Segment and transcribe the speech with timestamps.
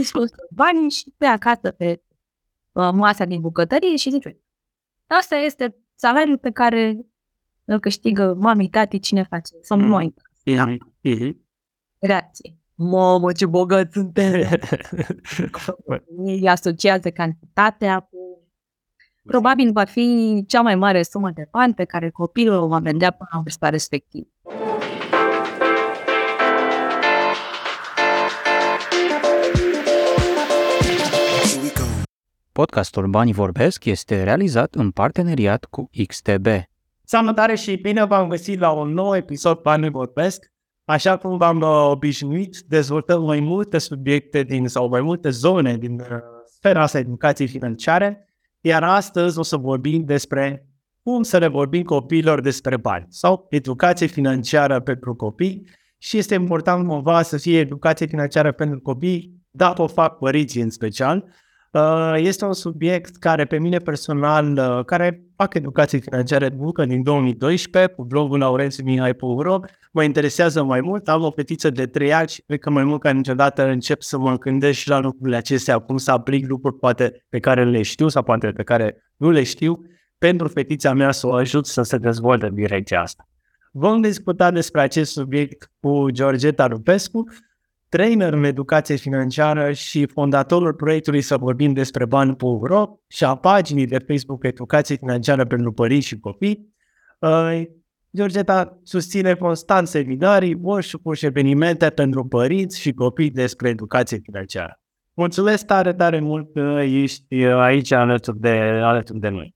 [0.02, 2.02] discuți banii și pe acasă pe
[2.72, 4.36] uh, masa din bucătărie și zici,
[5.06, 6.98] asta este salariul pe care
[7.64, 9.54] îl câștigă mami, tati, cine face?
[9.60, 9.86] Sau mm.
[9.86, 10.14] noi.
[11.98, 12.54] Reacție.
[12.74, 14.32] Mamă, ce bogat suntem!
[16.24, 18.18] Îi asociază cantitatea cu...
[19.24, 23.10] Probabil va fi cea mai mare sumă de bani pe care copilul o va vedea
[23.10, 24.28] până la vârsta respectivă.
[32.52, 36.46] Podcastul Banii Vorbesc este realizat în parteneriat cu XTB.
[37.04, 40.52] Salutare și bine v-am găsit la un nou episod Banii Vorbesc.
[40.84, 46.00] Așa cum v-am uh, obișnuit, dezvoltăm mai multe subiecte din sau mai multe zone din
[46.00, 46.06] uh,
[46.46, 48.28] sfera asta educației financiare,
[48.60, 50.66] iar astăzi o să vorbim despre
[51.02, 55.66] cum să le vorbim copiilor despre bani sau educație financiară pentru copii
[55.98, 60.70] și este important cumva să fie educație financiară pentru copii, dacă o fac părinții în
[60.70, 61.34] special, Uh,
[62.16, 67.92] este un subiect care pe mine personal, uh, care fac educație financiară încă din 2012
[67.92, 69.60] cu blogul laurențiumihai.ro,
[69.92, 73.00] mă interesează mai mult, am o petiță de 3 ani și cred că mai mult
[73.00, 77.24] ca niciodată încep să mă gândesc și la lucrurile acestea, cum să aplic lucruri poate
[77.28, 79.78] pe care le știu sau poate pe care nu le știu,
[80.18, 83.24] pentru fetița mea să o ajut să se dezvolte în direcția asta.
[83.72, 87.24] Vom discuta despre acest subiect cu Georgeta Rupescu,
[87.90, 93.98] trainer în educație financiară și fondatorul proiectului Să vorbim despre bani.ro și a paginii de
[93.98, 96.74] Facebook Educație financiară pentru părinți și copii.
[97.18, 97.62] Uh,
[98.16, 104.80] Georgeta susține constant seminarii, workshop și evenimente pentru părinți și copii despre educație financiară.
[105.12, 109.54] Mulțumesc tare, tare mult că ești aici alături de, alături de noi.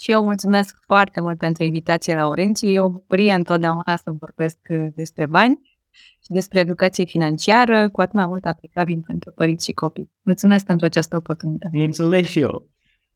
[0.00, 2.68] Și eu mulțumesc foarte mult pentru invitația, Laurențiu.
[2.68, 4.58] Eu bucurie întotdeauna să vorbesc
[4.94, 5.75] despre bani
[6.26, 10.10] și despre educație financiară, cu atât mai mult aplicabil pentru părinți și copii.
[10.22, 11.76] Mulțumesc pentru această oportunitate.
[11.76, 12.68] Mulțumesc și eu.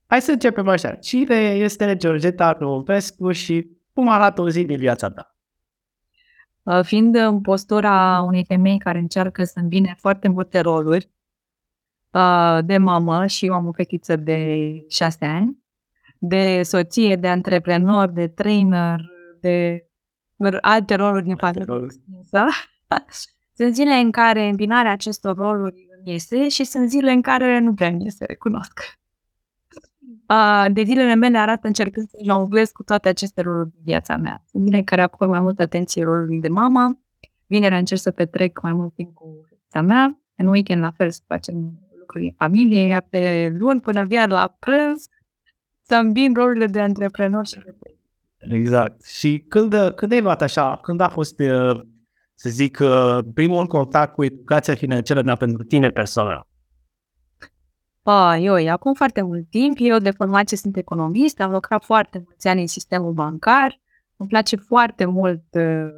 [0.07, 0.95] Hai să începem așa.
[0.95, 5.37] Cine este Georgeta Novescu și cum arată o zi din viața ta?
[6.63, 11.11] Uh, fiind în postura unei femei care încearcă să îmbine foarte multe roluri
[12.11, 15.59] uh, de mamă și eu am o fetiță de șase ani,
[16.19, 19.01] de soție, de antreprenor, de trainer,
[19.41, 19.85] de
[20.61, 21.87] alte roluri din familie.
[23.55, 27.75] Sunt zile în care îmbinarea acestor roluri îmi iese și sunt zile în care nu
[27.75, 28.81] prea îmi iese, recunosc.
[30.73, 34.43] De zilele mele arată încercând să jonglez cu toate aceste roluri din viața mea.
[34.51, 36.99] Sunt zile în care acord mai multă atenție rolului de mama,
[37.47, 41.21] vinerea încerc să petrec mai mult timp cu fetița mea, în weekend la fel să
[41.27, 45.09] facem lucruri în familie, iar pe luni până via la prânz
[45.83, 47.75] să îmbin rolurile de antreprenor și de
[48.39, 49.05] Exact.
[49.05, 51.81] Și când, când ai luat așa, când a fost, uh,
[52.43, 56.47] să zic, uh, primul contact cu educația financiară dar pentru tine personal?
[58.03, 62.49] Pa, eu, acum foarte mult timp, eu de formație sunt economist, am lucrat foarte mulți
[62.49, 63.81] ani în sistemul bancar,
[64.17, 65.89] îmi place foarte mult uh,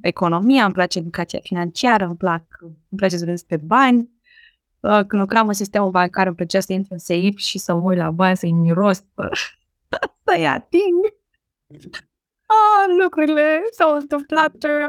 [0.00, 4.10] economia, îmi place educația financiară, îmi, plac, îmi place să vedem pe bani.
[4.80, 7.80] Uh, când lucram în sistemul bancar, îmi plăcea să intru în seip și să mă
[7.80, 9.04] uit la bani, să-i miros,
[10.24, 11.14] să-i ating
[12.46, 14.88] ah, lucrurile s-au întâmplat uh,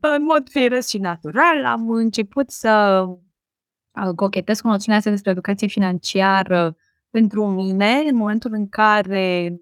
[0.00, 1.64] în mod firesc și natural.
[1.64, 6.76] Am început să uh, cochetez cu noțiunea asta despre educație financiară
[7.10, 9.60] pentru mine în momentul în care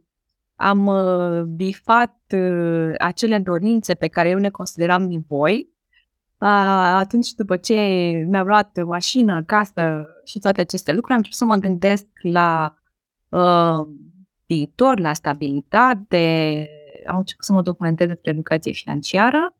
[0.54, 2.16] am uh, bifat
[2.98, 5.76] acele dorințe pe care eu le consideram nivoi.
[6.38, 7.74] Atunci, după ce
[8.28, 12.78] mi-am luat mașină, casă și toate aceste lucruri, am început să mă gândesc la
[13.28, 13.86] uh,
[14.46, 16.66] viitor, la stabilitate,
[17.06, 19.57] am început să mă documentez despre educație financiară.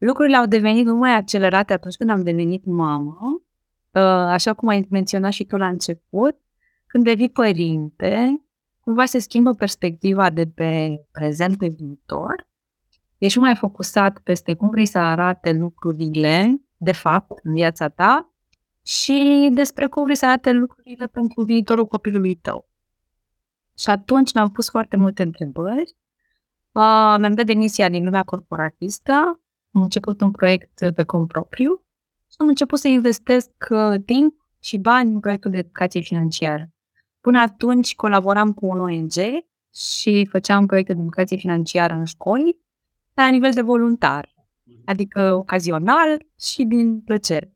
[0.00, 3.42] Lucrurile au devenit mult mai accelerate atunci când am devenit mamă,
[3.90, 6.36] uh, așa cum ai menționat și tu la început,
[6.86, 8.44] când devii părinte,
[8.80, 12.48] cumva se schimbă perspectiva de pe prezent pe viitor,
[13.18, 18.32] ești mai focusat peste cum vrei să arate lucrurile, de fapt, în viața ta
[18.82, 22.68] și despre cum vrei să arate lucrurile pentru viitorul copilului tău.
[23.78, 25.96] Și atunci mi-am pus foarte multe întrebări.
[26.72, 29.40] Uh, mi-am dat demisia din lumea corporatistă,
[29.72, 31.82] am început un proiect pe cont propriu
[32.30, 36.70] și am început să investesc uh, timp și bani în proiectul de educație financiară.
[37.20, 39.12] Până atunci colaboram cu un ONG
[39.74, 42.56] și făceam proiecte de educație financiară în școli
[43.14, 44.34] la nivel de voluntar,
[44.84, 47.52] adică ocazional și din plăcere.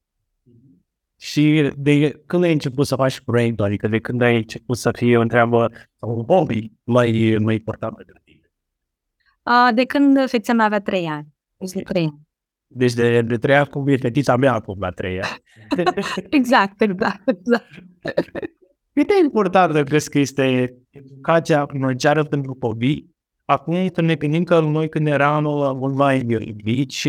[1.17, 5.17] Și de când ai început să faci proiectul, adică de când ai început să fie
[5.17, 8.52] o întreabă sau un hobby mai, mai important pentru tine?
[9.43, 11.33] Uh, de când fetița mea avea trei ani.
[11.64, 12.20] Deci de trei ani.
[12.66, 15.43] Deci de, de trei ani cum e fetița mea acum la trei ani.
[16.31, 17.69] exact, exact, exact.
[18.94, 23.14] Cât de importantă crezi că este educația financiară pentru copii?
[23.44, 25.43] Acum să ne gândim că noi când eram
[25.78, 26.26] mult mai
[26.64, 27.08] mici,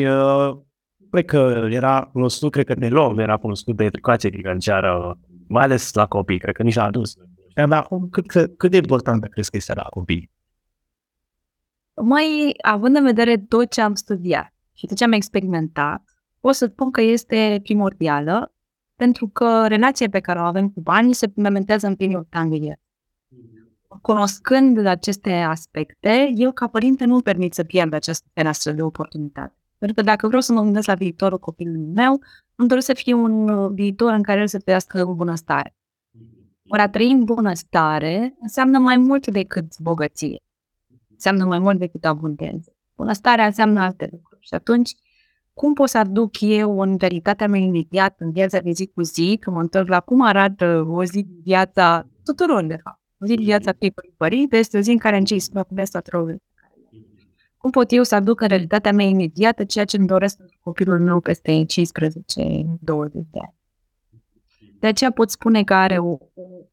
[1.09, 5.93] cred că era cunoscut, cred că de luăm era cunoscut de educație financiară, mai ales
[5.93, 7.13] la copii, cred că nici la adus.
[7.53, 10.31] Dar acum cât, cât de importantă crezi că este la copii?
[12.01, 16.03] Mai având în vedere tot ce am studiat și tot ce am experimentat,
[16.39, 18.53] pot să spun că este primordială,
[18.95, 22.49] pentru că relația pe care o avem cu banii se implementează în primul an
[24.01, 29.55] Cunoscând aceste aspecte, eu ca părinte nu permit să pierd această fereastră de oportunitate.
[29.77, 32.19] Pentru că dacă vreau să mă gândesc la viitorul copilului meu,
[32.55, 35.75] îmi doresc să fie un uh, viitor în care el să trăiască în bunăstare.
[36.67, 40.44] Ori a trăi în bunăstare înseamnă mai mult decât bogăție.
[41.15, 42.75] Înseamnă mai mult decât abundență.
[42.95, 44.45] Bunăstarea înseamnă alte lucruri.
[44.45, 44.91] Și atunci,
[45.53, 49.37] cum pot să aduc eu în realitatea mea imediată, în viața de zi cu zi,
[49.39, 52.99] când mă întorc la cum arată o zi din viața tuturor, de fapt.
[53.19, 55.91] O zi din viața fiecărui părinte este o zi în care încep să mă gândesc
[55.91, 56.09] toată
[57.65, 60.99] cum pot eu să aduc în realitatea mea imediată ceea ce îmi doresc pentru copilul
[60.99, 63.55] meu peste 15-20 de ani.
[64.85, 66.17] De aceea pot spune că are o,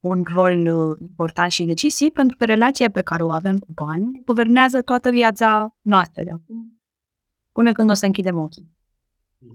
[0.01, 4.23] un rol uh, important și decisiv, pentru că relația pe care o avem cu bani
[4.25, 6.81] guvernează toată viața noastră de acum,
[7.53, 8.71] până când o să închidem ochii.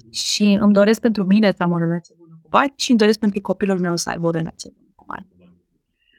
[0.09, 3.19] Și îmi doresc pentru mine să am o relație bună cu bani și îmi doresc
[3.19, 5.27] pentru copilul meu să aibă o relație bună cu bani.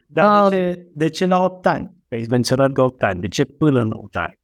[0.06, 1.96] Dar uh, de, ce, de ce la 8 ani?
[2.08, 3.20] Că ai menționat de 8 ani.
[3.20, 4.38] De ce până la 8 ani?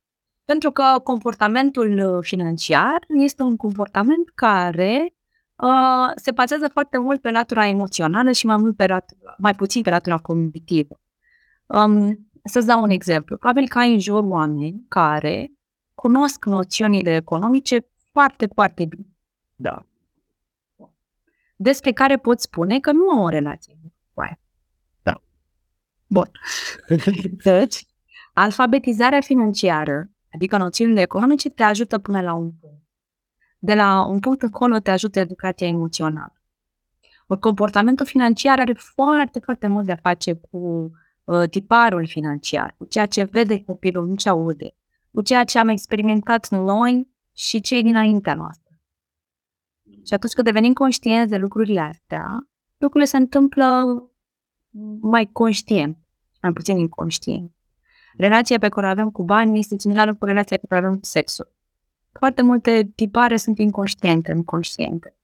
[0.45, 5.14] Pentru că comportamentul uh, financiar este un comportament care
[5.57, 9.83] uh, se bazează foarte mult pe latura emoțională și mai, mult pe latura, mai puțin
[9.83, 11.01] pe latura cognitivă.
[11.67, 13.37] Um, să-ți dau un exemplu.
[13.37, 15.53] Probabil că ai în jur oameni care
[15.95, 19.07] cunosc noțiunile economice foarte, foarte bine.
[19.55, 19.87] Da.
[21.57, 23.75] Despre care pot spune că nu au o relație
[24.15, 24.41] cu aia.
[25.03, 25.23] Da.
[26.07, 26.31] Bun.
[27.45, 27.87] Deci,
[28.33, 32.83] alfabetizarea financiară Adică noțiunile economice te ajută până la un punct.
[33.65, 36.43] De la un punct încolo te ajută educația emoțională.
[37.27, 40.91] O comportamentul financiar are foarte, foarte mult de a face cu
[41.25, 44.75] uh, tiparul financiar, cu ceea ce vede copilul, nu ce aude,
[45.11, 48.79] cu ceea ce am experimentat noi și cei dinaintea noastră.
[50.07, 53.85] Și atunci când devenim conștienți de lucrurile astea, lucrurile se întâmplă
[55.01, 55.99] mai conștient,
[56.43, 57.53] mai puțin inconștient.
[58.17, 60.99] Relația pe care o avem cu bani este similară cu relația pe care o avem
[60.99, 61.53] cu sexul.
[62.19, 65.15] Foarte multe tipare sunt inconștiente, inconștiente.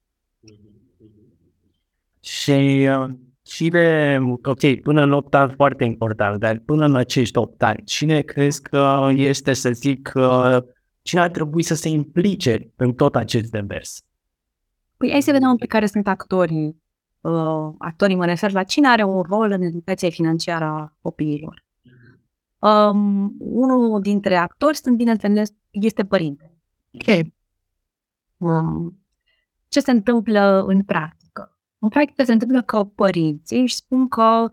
[2.20, 3.10] Și uh,
[3.42, 8.20] cine, ok, până în 8 ani foarte important, dar până în acești 8 ani, cine
[8.20, 10.58] crezi că este, să zic, uh,
[11.02, 14.04] cine ar trebui să se implice în tot acest demers?
[14.96, 16.82] Păi hai să vedem pe care sunt actorii.
[17.20, 21.64] Uh, actorii mă refer la cine are un rol în educația financiară a copiilor.
[22.58, 26.59] Um, unul dintre actori sunt, bineînțeles, este părinte.
[26.92, 27.26] Ok.
[28.36, 29.00] Um,
[29.68, 31.58] ce se întâmplă în practică?
[31.78, 34.48] În practică se întâmplă că părinții își spun că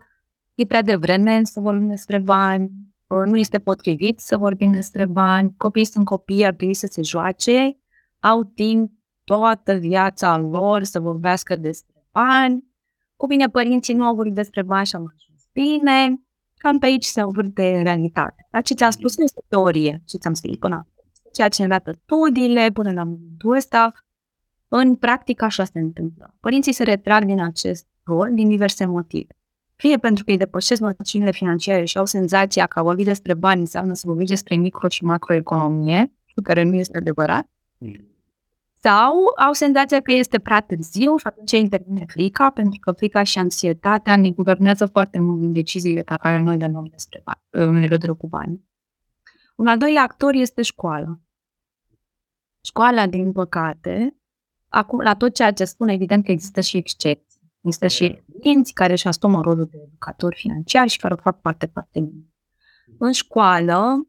[0.54, 2.70] e prea devreme să vorbim despre bani,
[3.06, 7.78] nu este potrivit să vorbim despre bani, copiii sunt copii, ar trebui să se joace,
[8.20, 8.92] au timp
[9.24, 12.64] toată viața lor să vorbească despre bani.
[13.16, 16.22] Cu bine, părinții nu au vorbit despre bani și am ajuns bine,
[16.58, 18.46] Cam pe aici se învârte realitate.
[18.50, 20.97] Dar ce ți-am spus nu este teorie, ce ți-am spus până acum.
[21.38, 23.92] Ceea ce ne arată studiile până la momentul ăsta,
[24.68, 26.34] în practică așa se întâmplă.
[26.40, 29.36] Părinții se retrag din acest rol din diverse motive.
[29.76, 33.60] Fie pentru că îi depășesc noțiunile financiare și au senzația că a vorbi despre bani
[33.60, 37.48] înseamnă să vorbi despre micro și macroeconomie, care nu este adevărat.
[37.78, 38.08] Mm.
[38.80, 39.14] Sau
[39.46, 44.16] au senzația că este prea târziu și atunci intervine frica, pentru că frica și anxietatea
[44.16, 48.14] ne guvernează foarte mult în deciziile pe care noi le luăm despre bani, în legătură
[48.14, 48.66] cu bani.
[49.56, 51.18] Un al doilea actor este școala.
[52.60, 54.16] Școala, din păcate,
[54.68, 57.40] acum, la tot ceea ce spun, evident că există și excepții.
[57.60, 61.66] Există și clienți care își asumă rolul de educator financiar și care o fac foarte,
[61.66, 62.24] foarte bine.
[62.98, 64.08] În școală,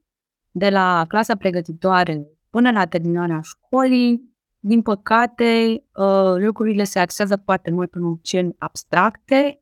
[0.52, 4.30] de la clasa pregătitoare până la terminarea școlii,
[4.60, 9.62] din păcate, uh, lucrurile se axează foarte mult pe noțiuni abstracte,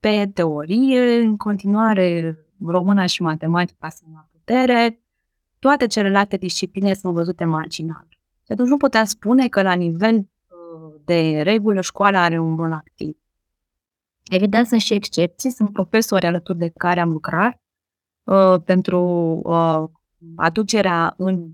[0.00, 5.02] pe teorie, în continuare româna și matematica sunt la putere,
[5.58, 8.17] toate celelalte discipline sunt văzute marginal.
[8.48, 12.72] Și atunci nu putem spune că la nivel uh, de regulă școala are un rol
[12.72, 13.16] activ.
[14.24, 17.60] Evident, sunt și excepții, sunt profesori alături de care am lucrat
[18.24, 19.00] uh, pentru
[19.44, 19.84] uh,
[20.36, 21.48] aducerea în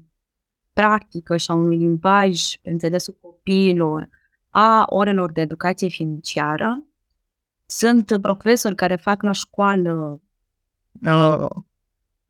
[0.72, 4.08] practică și a unui limbaj pe înțelesul copiilor
[4.50, 6.84] a orelor de educație financiară.
[7.66, 10.20] Sunt profesori care fac la școală
[11.02, 11.48] uh,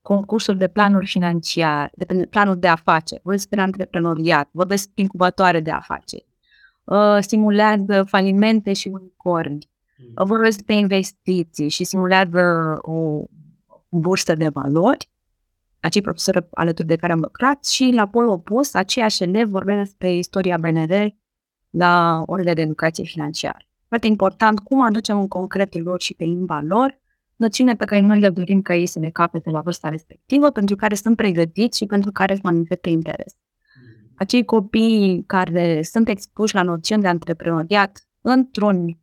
[0.05, 6.27] concursuri de planuri financiare, de planuri de afaceri, vorbesc despre antreprenoriat, vorbesc incubatoare de afaceri,
[6.85, 9.69] uh, simulează falimente și unicorni,
[9.99, 10.27] mm.
[10.27, 13.25] vorbesc despre investiții și simulează o
[13.89, 15.09] bursă de valori
[15.85, 20.15] acei profesori alături de care am lucrat și la polul opus, aceiași elevi vorbesc despre
[20.15, 21.15] istoria BNR
[21.71, 23.67] la orele de educație financiară.
[23.89, 27.01] Foarte important cum aducem în concret lor și pe limba lor
[27.37, 30.77] noțiune pe care noi le dorim ca ei să ne capete la vârsta respectivă, pentru
[30.77, 33.37] care sunt pregătiți și pentru care își manifestă interes.
[34.17, 38.99] Acei copii care sunt expuși la noțiuni de antreprenoriat într-un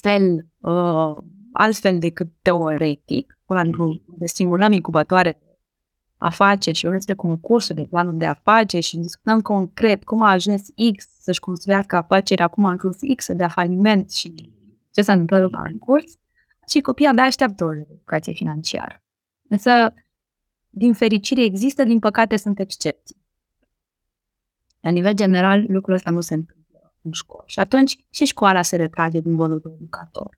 [0.00, 1.16] fel uh,
[1.52, 3.54] altfel decât teoretic, cu
[4.06, 5.38] de stimulăm incubatoare
[6.22, 10.62] afaceri și vorbim concursul de planuri de afaceri și discutăm concret cum a ajuns
[10.96, 14.52] X să-și construiască afacerea, cum a ajuns X de faliment și
[14.90, 16.18] ce s-a întâmplat în curs,
[16.68, 19.02] și copiii abia așteaptă o educație financiară.
[19.48, 19.94] Însă,
[20.68, 23.16] din fericire, există, din păcate, sunt excepții.
[24.80, 27.44] La nivel general, lucrul ăsta nu se întâmplă în școală.
[27.46, 30.36] Și atunci și școala se retrage din volul de educator.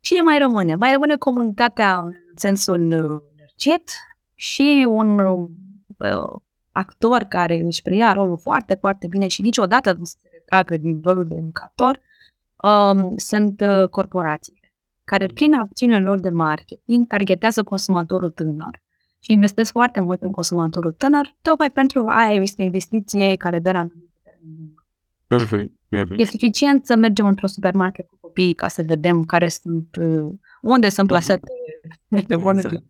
[0.00, 0.74] Cine mai rămâne?
[0.74, 3.90] Mai rămâne comunitatea în sensul lărgit,
[4.38, 10.16] și un uh, actor care își preia rolul foarte, foarte bine și niciodată nu se
[10.32, 12.00] retragă din rolul de educator,
[12.62, 14.55] um, sunt uh, corporațiile,
[15.06, 18.82] care prin acțiunile lor de marketing targetează consumatorul tânăr
[19.18, 23.86] și investesc foarte mult în consumatorul tânăr, tocmai pentru a este investiție care dă la
[25.26, 25.72] Perfect.
[26.16, 30.32] E suficient să mergem într-un supermarket cu copiii ca să vedem care sunt, uh,
[30.62, 31.52] unde sunt plasate
[32.26, 32.84] telefoanele.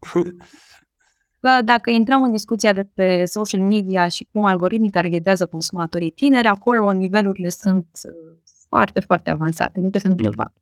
[1.40, 6.92] că dacă intrăm în discuția despre social media și cum algoritmii targetează consumatorii tineri, acolo
[6.92, 8.36] nivelurile sunt uh,
[8.68, 10.52] foarte, foarte avansate, nu se întâmplă.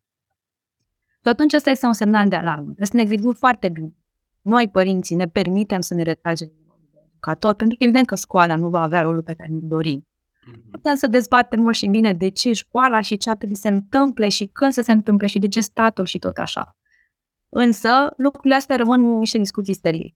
[1.25, 2.63] Și atunci ăsta este un semnal de alarmă.
[2.63, 3.95] Trebuie să ne gândim foarte bine.
[4.41, 6.53] Noi, părinții, ne permitem să ne retragem
[7.21, 10.07] ca tot, pentru că evident că școala nu va avea rolul pe care ne dorim.
[10.47, 10.71] Mhm.
[10.71, 14.29] Putem să dezbatem mult și bine de ce școala și ce trebuie să se întâmple
[14.29, 16.77] și când să se întâmple și de ce statul și tot așa.
[17.49, 20.15] Însă, lucrurile astea rămân niște discuții sterile.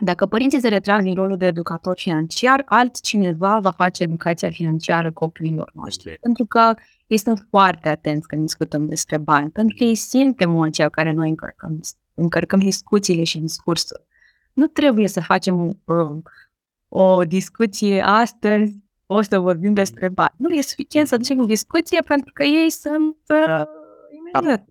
[0.00, 5.70] Dacă părinții se retrag din rolul de educator financiar, altcineva va face educația financiară copiilor
[5.74, 6.18] noștri.
[6.20, 6.74] Pentru că
[7.06, 11.28] ei sunt foarte atenți când discutăm despre bani, pentru că ei simt emoția care noi
[11.28, 11.80] încărcăm,
[12.14, 14.06] încărcăm discuțiile și discursul.
[14.52, 16.20] Nu trebuie să facem o,
[16.88, 20.34] o discuție astăzi, o să vorbim despre bani.
[20.36, 23.62] Nu e suficient să ducem o discuție pentru că ei sunt uh,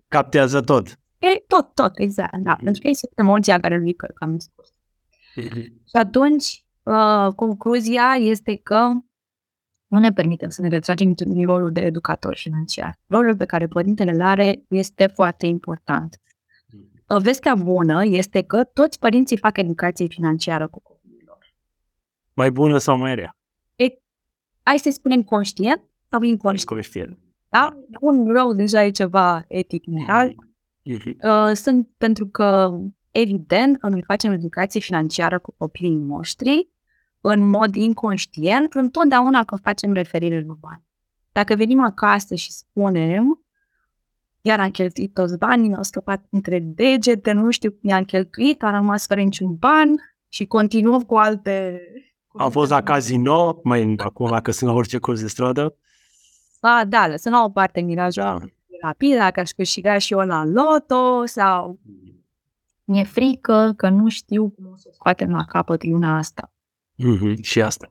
[0.08, 0.98] Captează tot.
[1.18, 2.54] Ei, tot, tot, exact, da.
[2.62, 4.73] Pentru că ei sunt emoția care noi încărcăm discursul.
[5.90, 8.92] Și atunci, uh, concluzia este că
[9.86, 12.98] nu ne permitem să ne retragem din rolul de educator financiar.
[13.06, 16.20] Rolul pe care părintele îl are este foarte important.
[17.08, 21.38] Uh, vestea bună este că toți părinții fac educație financiară cu copiilor.
[22.32, 23.36] Mai bună sau mai rea?
[23.76, 23.84] E,
[24.62, 26.68] hai să spunem conștient sau inconștient.
[26.68, 27.18] Conștient.
[27.48, 27.76] Da?
[28.00, 30.30] Un rău deja e ceva etic moral.
[30.30, 31.16] Mm-hmm.
[31.22, 32.78] Uh, sunt pentru că
[33.16, 36.68] Evident că noi facem educație financiară cu copiii noștri,
[37.20, 40.82] în mod inconștient, întotdeauna că facem referire la bani.
[41.32, 43.44] Dacă venim acasă și spunem,
[44.40, 48.72] iar am cheltuit toți banii, mi-au scăpat între degete, nu știu cum i-am cheltuit, am
[48.72, 49.94] rămas fără niciun ban
[50.28, 51.80] și continuăm cu alte...
[52.36, 55.76] Am fost la casino, mai acum că sunt la orice curs de stradă.
[56.60, 58.38] A, da, lăsăm la o parte mirajul da.
[58.82, 61.78] rapid, dacă aș câștiga și eu la loto sau
[62.84, 66.52] mi-e frică că nu știu cum o să scoatem la capăt luna asta.
[66.98, 67.40] Mm-hmm.
[67.40, 67.88] Și asta.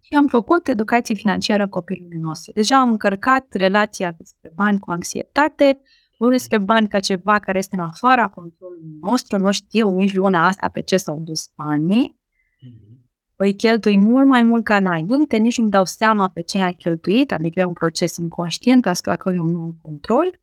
[0.00, 2.52] Și am făcut educație financiară copilului nostru.
[2.52, 5.80] Deja am încărcat relația despre bani cu anxietate,
[6.18, 10.46] nu despre bani ca ceva care este în afara controlului nostru, nu știu nici luna
[10.46, 12.18] asta pe ce s-au dus banii.
[12.18, 12.90] Mm-hmm.
[13.36, 17.32] Păi cheltui mult mai mult ca înainte, nici nu dau seama pe ce ai cheltuit,
[17.32, 20.40] adică e un proces inconștient, asta că eu nu am control.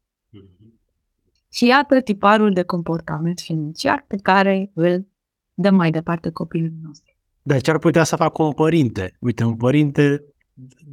[1.58, 5.08] Și iată tiparul de comportament financiar pe care îl
[5.54, 7.16] dăm mai departe copilului nostru.
[7.42, 9.18] Dar ce ar putea să facă un părinte?
[9.20, 10.24] Uite, un părinte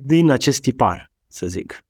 [0.05, 1.85] din acest tipar, să zic.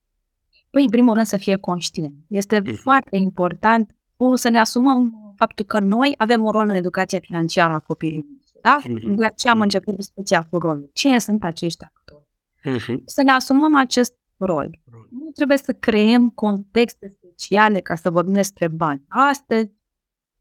[0.71, 2.15] Păi, în primul rând, să fie conștient.
[2.29, 2.75] Este mm.
[2.75, 3.95] foarte important
[4.35, 8.27] să ne asumăm faptul că noi avem un rol în educația financiară a copilului.
[8.63, 8.81] Da?
[8.81, 9.15] Mm-hmm.
[9.17, 10.91] De aceea am început discuția cu rolul.
[10.93, 12.27] Cine sunt acești actori?
[12.61, 13.05] Mm-hmm.
[13.05, 14.79] Să ne asumăm acest rol.
[15.11, 19.05] Nu trebuie să creăm contexte speciale ca să vorbim despre bani.
[19.09, 19.71] Astăzi,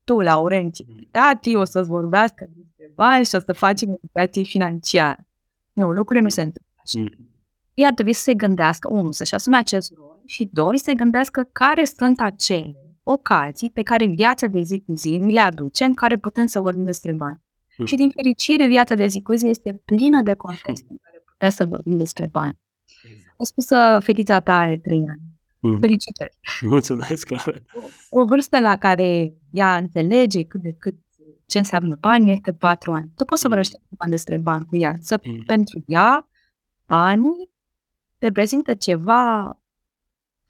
[0.03, 5.27] tu, Laurenții, tati, o să-ți vorbească despre bani și o să facem educație financiară.
[5.73, 6.99] Nu, lucrurile nu se întâmplă așa.
[6.99, 7.31] Mm.
[7.73, 11.49] Ea trebuie să se gândească, unul, să-și asume acest rol și doi, să se gândească
[11.51, 16.17] care sunt acele ocazii pe care viața de zi cu zi le aduce în care
[16.17, 17.41] putem să vorbim despre bani.
[17.77, 17.85] Mm.
[17.85, 21.49] Și din fericire, viața de zi cu zi este plină de contexte în care putem
[21.49, 22.59] să vorbim despre bani.
[23.37, 25.32] A spus că fetița ta are trei ani.
[25.63, 25.79] Mm.
[25.79, 26.37] Felicitări!
[26.61, 27.57] Mulțumesc, Clara.
[28.09, 30.95] O vârstă la care ea înțelege cât de cât
[31.45, 33.11] ce înseamnă bani este patru ani.
[33.15, 34.97] Tu poți să vorbești acum despre bani cu ea.
[34.99, 35.43] Să, Mm.
[35.45, 36.27] Pentru ea,
[36.87, 37.49] banii
[38.17, 39.59] reprezintă ceva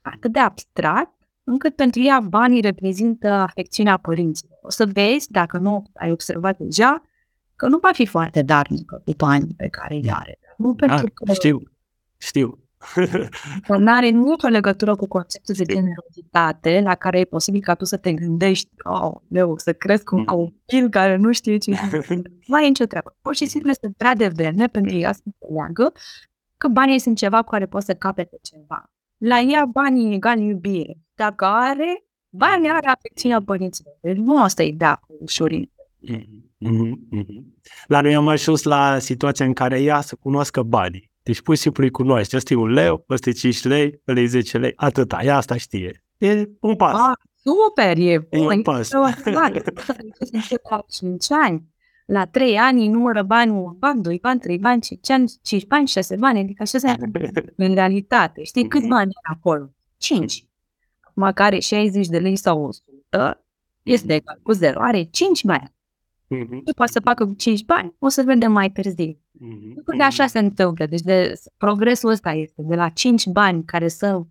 [0.02, 1.12] atât de abstract,
[1.44, 4.58] încât pentru ea banii reprezintă afecțiunea părinților.
[4.62, 7.02] O să vezi, dacă nu ai observat deja,
[7.56, 10.38] că nu va fi foarte darnică cu banii pe care îi are.
[10.56, 11.62] Nu Da, pentru că știu,
[12.16, 12.58] știu.
[13.66, 17.84] Că nu are nicio legătură cu conceptul de generozitate la care e posibil ca tu
[17.84, 21.70] să te gândești, oh, leu, să crezi cu un copil care nu știe ce
[22.46, 23.16] Nu ai nicio treabă.
[23.22, 25.92] Pur și simplu este prea devreme pentru ea să înțeleagă
[26.56, 28.92] că banii sunt ceva cu care poți să capete ceva.
[29.16, 30.98] La ea banii egal iubire.
[31.14, 33.94] Dacă are, banii are afecțiunea părinților.
[34.00, 35.72] Deci nu asta e da cu ușurință.
[36.58, 37.54] Mhm, mhm.
[37.88, 41.12] Dar noi am ajuns la situația în care ea să cunoască banii.
[41.24, 42.36] Deci pur și simplu îi cunoaște.
[42.36, 45.22] Ăsta e un leu, ăsta e 5 lei, ăla e 10 lei, atâta.
[45.22, 46.04] Ea asta știe.
[46.18, 46.92] E un pas.
[47.00, 48.62] Ah, super, e E un bun.
[48.62, 48.88] pas.
[48.88, 48.96] Se
[50.32, 51.72] încep la 5 ani.
[52.06, 55.86] La 3 ani numără bani, un ban, 2 bani, 3 bani, 5 ani, 5 bani,
[55.86, 56.94] 6 bani, adică așa se
[57.56, 58.42] în realitate.
[58.42, 58.88] Știi cât Mhm.
[58.88, 59.70] bani are acolo?
[59.96, 60.46] 5.
[61.00, 63.44] Acum care 60 de lei sau 100
[63.82, 64.80] este egal cu 0.
[64.80, 65.73] Are 5 bani.
[66.38, 67.94] Mhm, Ce poate să facă cu 5 bani?
[67.98, 69.18] O să vedem mai târziu.
[69.32, 70.86] mhm, Lucrurile așa se întâmplă.
[70.86, 74.26] Deci de, progresul ăsta este de la 5 bani care sunt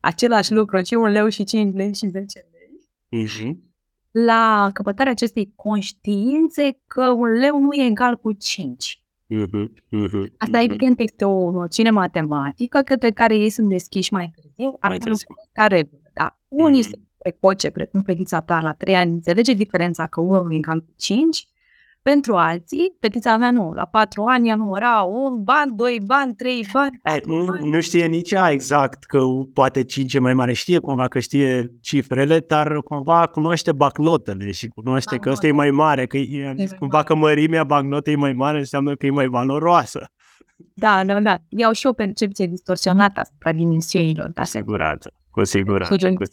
[0.00, 3.62] același lucru, și un leu și 5 lei și 10 lei, mhm,
[4.10, 9.02] la căpătarea acestei conștiințe că un leu nu e egal cu 5.
[9.26, 10.70] mhm, mhm, Asta mhm.
[10.70, 15.26] evident este o noțiune matematică către care ei sunt deschiși mai târziu, Mai mai târziu.
[15.52, 16.02] ca regulă.
[16.12, 16.38] Da.
[16.48, 16.88] Unii Mhm.
[16.88, 20.92] sunt precoce, precum fetița ta la 3 ani, înțelege diferența că unul e egal cu
[20.96, 21.46] 5,
[22.02, 26.66] pentru alții, fetița mea nu, la 4 ani ea număra un ban, 2 bani, 3
[26.72, 29.20] bani, E, nu, nu știe nici ea exact că
[29.52, 30.52] poate 5 e mai mare.
[30.52, 35.70] Știe cumva că știe cifrele, dar cumva cunoaște bancnotele și cunoaște că ăsta e mai
[35.70, 36.06] mare.
[36.06, 37.06] Că e, mai cumva mare.
[37.06, 40.08] că mărimea bancnotei e mai mare înseamnă că e mai valoroasă.
[40.74, 41.38] Da, da, da.
[41.48, 44.28] Iau și o percepție distorsionată asupra dimensiunilor.
[44.28, 45.12] Da, Cu siguranță.
[45.30, 45.96] Cu siguranță.
[45.96, 46.24] Cu- Cu...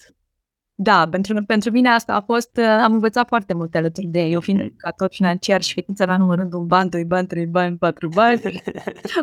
[0.83, 4.39] da pentru, pentru mine asta a fost, uh, am învățat foarte multe alături de eu,
[4.39, 8.41] fiind educator financiar și fetița la numărând un ban, doi bani, trei bani, patru bani.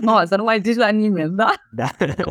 [0.01, 1.53] Mă, să nu mai zici la nimeni, da?
[1.71, 1.89] Da.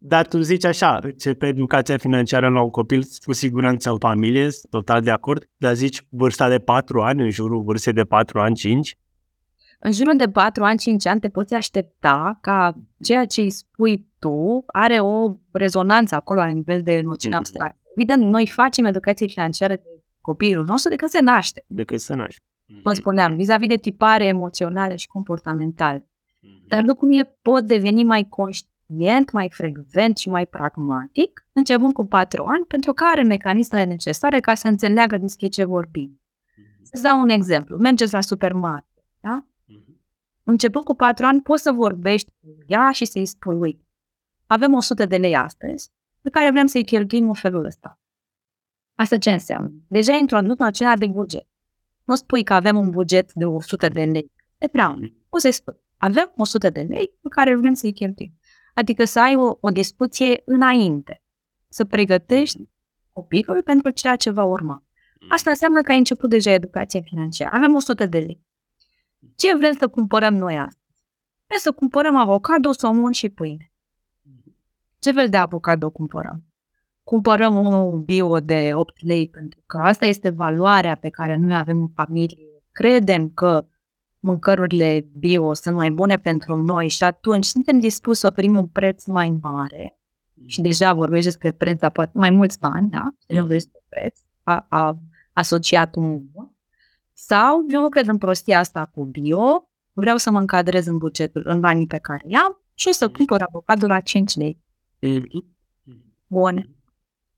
[0.00, 4.50] Dar tu zici așa, ce pe educația financiară la un copil, cu siguranță în familie,
[4.50, 8.40] sunt total de acord, dar zici vârsta de 4 ani, în jurul vârstei de 4
[8.40, 8.98] ani, 5?
[9.80, 14.06] În jurul de 4 ani, 5 ani te poți aștepta ca ceea ce îi spui
[14.18, 17.44] tu are o rezonanță acolo la nivel de noțiune Mhm.
[17.44, 17.78] abstractă.
[17.98, 21.64] Evident, noi facem educație financiară de copilul nostru de când se naște.
[21.66, 22.42] Decât să naști.
[22.82, 26.08] Vă spuneam, vis-a-vis de tipare emoționale și comportamentale.
[26.66, 32.64] Dar lucrurile pot deveni mai conștient, mai frecvent și mai pragmatic, începând cu 4 ani,
[32.64, 36.20] pentru că are mecanismele necesare ca să înțeleagă despre ce vorbim.
[36.82, 37.76] Să dau un exemplu.
[37.76, 39.46] Mergeți la supermarket, da?
[40.44, 43.86] Începând cu 4 ani, poți să vorbești cu ea și să-i spui, uite,
[44.46, 48.00] avem 100 de lei astăzi, pe care vrem să-i cheltuim în felul ăsta.
[48.94, 49.72] Asta ce înseamnă?
[49.88, 51.46] Deja ai introdus noțiunea de buget.
[52.04, 54.32] Nu spui că avem un buget de 100 de lei.
[54.58, 55.12] E prea mult.
[55.28, 58.38] Poți să-i spui, avem 100 de lei pe care vrem să-i cheltuim.
[58.74, 61.22] Adică să ai o, o discuție înainte.
[61.68, 62.68] Să pregătești
[63.12, 64.84] copilul pentru ceea ce va urma.
[65.28, 67.56] Asta înseamnă că ai început deja educația financiară.
[67.56, 68.46] Avem 100 de lei.
[69.36, 70.86] Ce vrem să cumpărăm noi astăzi?
[71.46, 73.72] Vrem să cumpărăm avocado, somon și pâine.
[74.98, 76.44] Ce fel de avocado cumpărăm?
[77.02, 81.80] Cumpărăm unul bio de 8 lei pentru că asta este valoarea pe care noi avem
[81.80, 82.62] în familie.
[82.72, 83.66] Credem că
[84.18, 89.04] mâncărurile bio sunt mai bune pentru noi și atunci suntem dispuși să oferim un preț
[89.04, 89.98] mai mare
[90.46, 93.08] și deja vorbești despre preț la poate mai mulți bani, da?
[93.26, 94.98] Deja vorbești despre preț a, a,
[95.32, 96.20] asociat un
[97.12, 101.42] sau eu nu cred în prostia asta cu bio, vreau să mă încadrez în bugetul,
[101.46, 104.62] în banii pe care i-am și o să cumpăr avocado la 5 lei.
[106.26, 106.70] Bun.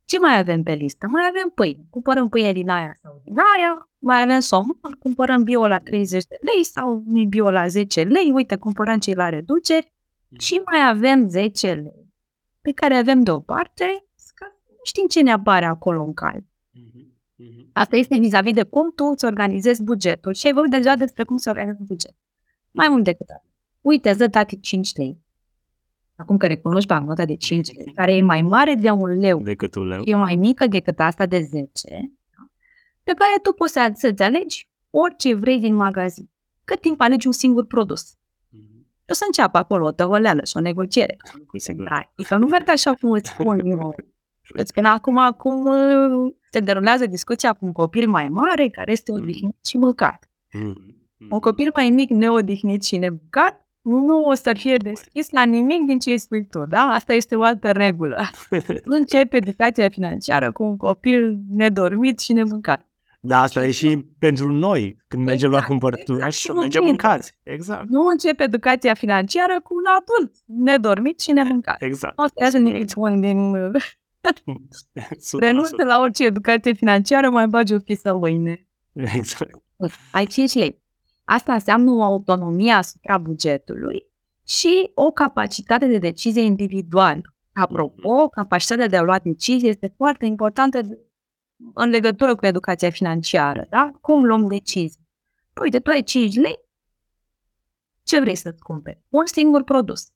[0.05, 1.07] Ce mai avem pe listă?
[1.07, 1.87] Mai avem pâine.
[1.91, 3.89] Cumpărăm pâine din aia sau din aia.
[3.99, 4.79] Mai avem somon.
[4.99, 8.31] Cumpărăm bio la 30 de lei sau bio la 10 lei.
[8.33, 9.93] Uite, cumpărăm cei la reduceri.
[10.39, 12.13] Și mai avem 10 lei
[12.61, 14.05] pe care avem deoparte.
[14.35, 16.45] Că nu știm ce ne apare acolo în cal.
[17.73, 21.37] Asta este vis-a-vis de cum tu îți organizezi bugetul și ai vorbit deja despre cum
[21.37, 22.15] se organizează buget.
[22.71, 23.51] Mai mult decât atât.
[23.81, 25.19] Uite, îți dă tati 5 lei.
[26.21, 29.75] Acum că recunoști bancnota de 5 lei, care e mai mare de un leu, Decât
[29.75, 30.03] un leu.
[30.05, 31.69] e mai mică decât asta de 10,
[33.03, 36.31] pe care tu poți să- să-ți alegi orice vrei din magazin.
[36.65, 38.15] Cât timp alegi un singur produs.
[39.09, 41.17] O să înceapă acolo o tăvăleală și o negociere.
[41.47, 42.03] Cu siguranță.
[42.05, 43.95] Da, adică nu merg așa cum îți spun eu.
[44.53, 49.13] Îți spun acum cum uh, se derulează discuția cu un copil mai mare care este
[49.13, 50.31] odihnit și mâncat.
[51.31, 55.99] Un copil mai mic neodihnit și nemâncat nu o să fie deschis la nimic din
[55.99, 56.81] ce îi spui tu, da?
[56.81, 58.21] Asta este o altă regulă.
[58.85, 62.85] Nu începe educația financiară cu un copil nedormit și nemâncat.
[63.23, 66.33] Da, asta e și pentru noi, când mergem la Exact, cumpărături exact.
[66.35, 67.39] și Și mergem nu mâncați.
[67.43, 71.83] Exact, Nu începe educația financiară cu un adult nedormit și nemâncat.
[71.83, 72.19] exact.
[72.19, 73.39] Nu o să iasă niciun din...
[73.55, 73.71] uh,
[75.37, 75.39] 100%.
[75.39, 78.67] Renunță la orice educație financiară, mai bagi o fisă mâine.
[78.93, 79.51] Exact.
[80.13, 80.83] ai 5 lei.
[81.33, 84.07] Asta înseamnă o autonomie asupra bugetului
[84.47, 87.21] și o capacitate de decizie individuală.
[87.53, 90.79] Apropo, capacitatea de a lua decizii este foarte importantă
[91.75, 93.67] în legătură cu educația financiară.
[93.71, 93.91] Da?
[94.01, 95.09] Cum luăm decizii?
[95.53, 96.59] Păi, Uite, tu ai 5 lei,
[98.03, 99.03] ce vrei să-ți cumperi?
[99.09, 100.09] Un singur produs.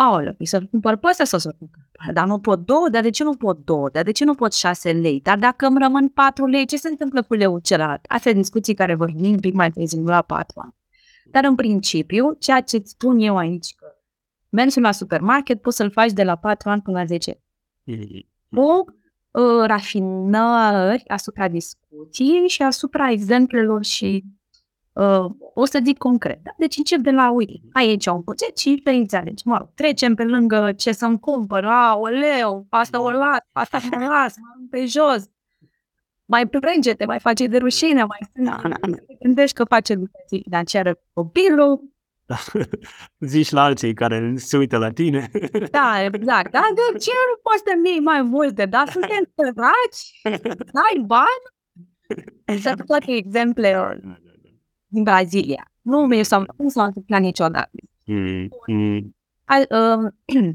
[0.00, 1.80] Aoleu, păi să-l cumpăr pe ăsta sau să-l cumpăr?
[1.92, 2.12] pe ăla?
[2.12, 2.88] Dar nu pot două?
[2.88, 3.88] Dar de ce nu pot două?
[3.92, 5.20] Dar de ce nu pot șase lei?
[5.20, 8.04] Dar dacă îmi rămân patru lei, ce se întâmplă cu leul celălalt?
[8.08, 10.74] Astea discuții care vor veni un pic mai târziu la patru ani.
[11.30, 13.86] Dar în principiu, ceea ce îți spun eu aici, că
[14.48, 17.42] mergi la supermarket, poți să-l faci de la 4 ani până la 10
[18.54, 18.84] cu
[19.30, 24.24] uh, rafinări asupra discuției și asupra exemplelor și
[24.92, 25.24] uh,
[25.54, 26.38] o să zic concret.
[26.42, 26.50] Da?
[26.58, 29.46] Deci încep de la, uite, ai aici un buget și te înțelegi.
[29.46, 33.80] Mă rog, trecem pe lângă ce să-mi cumpăr, a, o leu, asta o las, asta
[33.92, 35.30] o las, mă arunc pe jos.
[36.24, 41.80] Mai plânge-te, mai face de rușine, mai te gândești că face educație financiară cu copilul,
[43.18, 45.30] Zici la alții care se uită la tine.
[45.70, 46.50] Da, exact.
[46.50, 48.66] Da, de ce nu poți să mii mai multe?
[48.66, 50.20] Da, suntem săraci?
[50.72, 51.44] N-ai bani?
[52.62, 54.00] Să toate exemplele
[54.88, 55.70] din Brazilia.
[55.82, 57.70] Nu mi s-a, nu s-a întâmplat niciodată.
[58.04, 60.12] Mm, mm, Al, uh,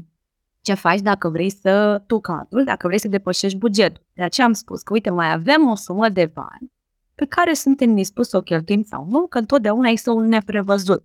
[0.66, 4.06] ce faci dacă vrei să, tu ca adult, dacă vrei să depășești bugetul.
[4.12, 6.72] De aceea am spus că, uite, mai avem o sumă de bani
[7.14, 11.04] pe care suntem dispuși să o cheltuim sau nu, că întotdeauna este un neprevăzut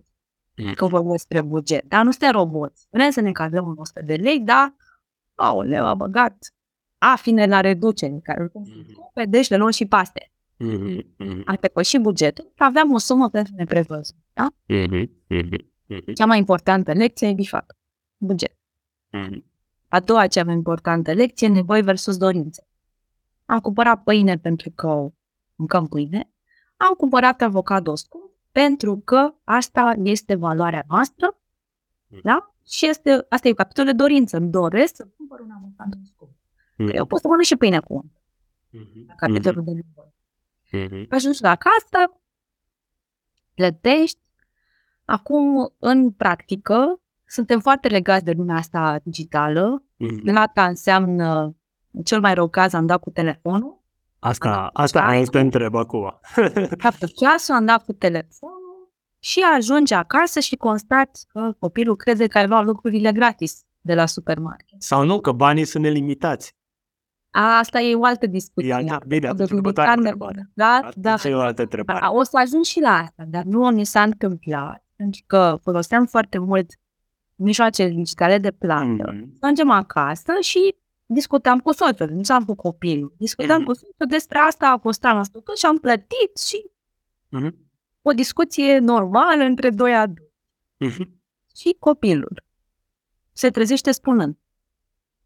[0.56, 0.72] Mm.
[0.72, 1.84] că vorbim despre buget.
[1.88, 2.86] Dar nu suntem roboți.
[2.90, 4.74] Vrem să ne cadrăm în 100 de lei, dar,
[5.34, 6.54] aoleu, a băgat
[6.98, 8.90] afine la reducere, care oricum sunt Mhm.
[8.90, 10.32] scumpe, deci le luăm și paste.
[10.68, 14.16] Mm, mm, Am depășit bugetul, aveam o sumă pentru neprevăzut.
[14.32, 14.48] Da?
[14.66, 15.48] mm, mm,
[15.86, 17.76] mm, Cea mai importantă lecție e bifat.
[18.16, 18.56] Buget.
[19.10, 19.44] mm.
[19.88, 22.66] A doua cea mai importantă lecție, nevoi versus dorințe.
[23.44, 25.08] Am cumpărat pâine pentru că
[25.54, 26.30] mâncăm pâine.
[26.76, 31.38] Am cumpărat avocado scump pentru că asta este valoarea noastră.
[32.22, 32.54] Da?
[32.66, 34.36] Și este, asta e capitolul de dorință.
[34.36, 36.30] Îmi doresc să cumpăr un avocado scump.
[36.94, 38.12] Eu pot să mănânc și pâine cu unt,
[39.06, 40.12] la capitolul de nevoi.
[40.72, 41.06] Mhm.
[41.08, 42.20] Ajungi la casă,
[43.54, 44.18] plătești.
[45.04, 49.82] Acum, în practică, suntem foarte legați de lumea asta digitală.
[49.96, 50.22] Mhm.
[50.22, 51.56] Plata înseamnă,
[51.90, 53.78] în cel mai rău caz, am dat cu telefonul.
[54.18, 56.20] Asta, asta am să te întreb acum.
[56.78, 58.60] Capă ceasul, am dat cu telefonul
[59.18, 64.06] și ajungi acasă și constați că copilul crede că ai luat lucrurile gratis de la
[64.06, 64.82] supermarket.
[64.82, 66.56] Sau nu, că banii sunt nelimitați.
[67.30, 68.68] Asta e o altă discuție.
[68.70, 70.50] E altă- bine, atunci De următoarea carne întrebare.
[70.54, 71.12] Da, da.
[71.12, 72.06] Asta e o altă întrebare.
[72.06, 76.38] O să ajung și la asta, dar nu ni s-a întâmplat, pentru că foloseam foarte
[76.38, 76.70] mult
[77.34, 78.84] mijloace digitale de plată.
[79.12, 79.36] Mhm.
[79.40, 80.74] Mergem acasă și
[81.06, 83.14] discutam cu soțul, nu am cu copilul.
[83.18, 83.64] Discutam Mhm.
[83.66, 86.70] cu soțul despre asta a costat la stucă și am plătit și
[87.28, 87.56] Mhm.
[88.02, 90.32] o discuție normală între doi adulți.
[90.76, 91.20] Mhm.
[91.56, 92.42] Și copilul
[93.32, 94.36] se trezește spunând,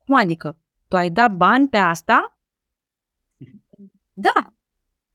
[0.04, 0.58] cum adică,
[0.94, 2.38] tu ai dat bani pe asta?
[4.12, 4.54] Da.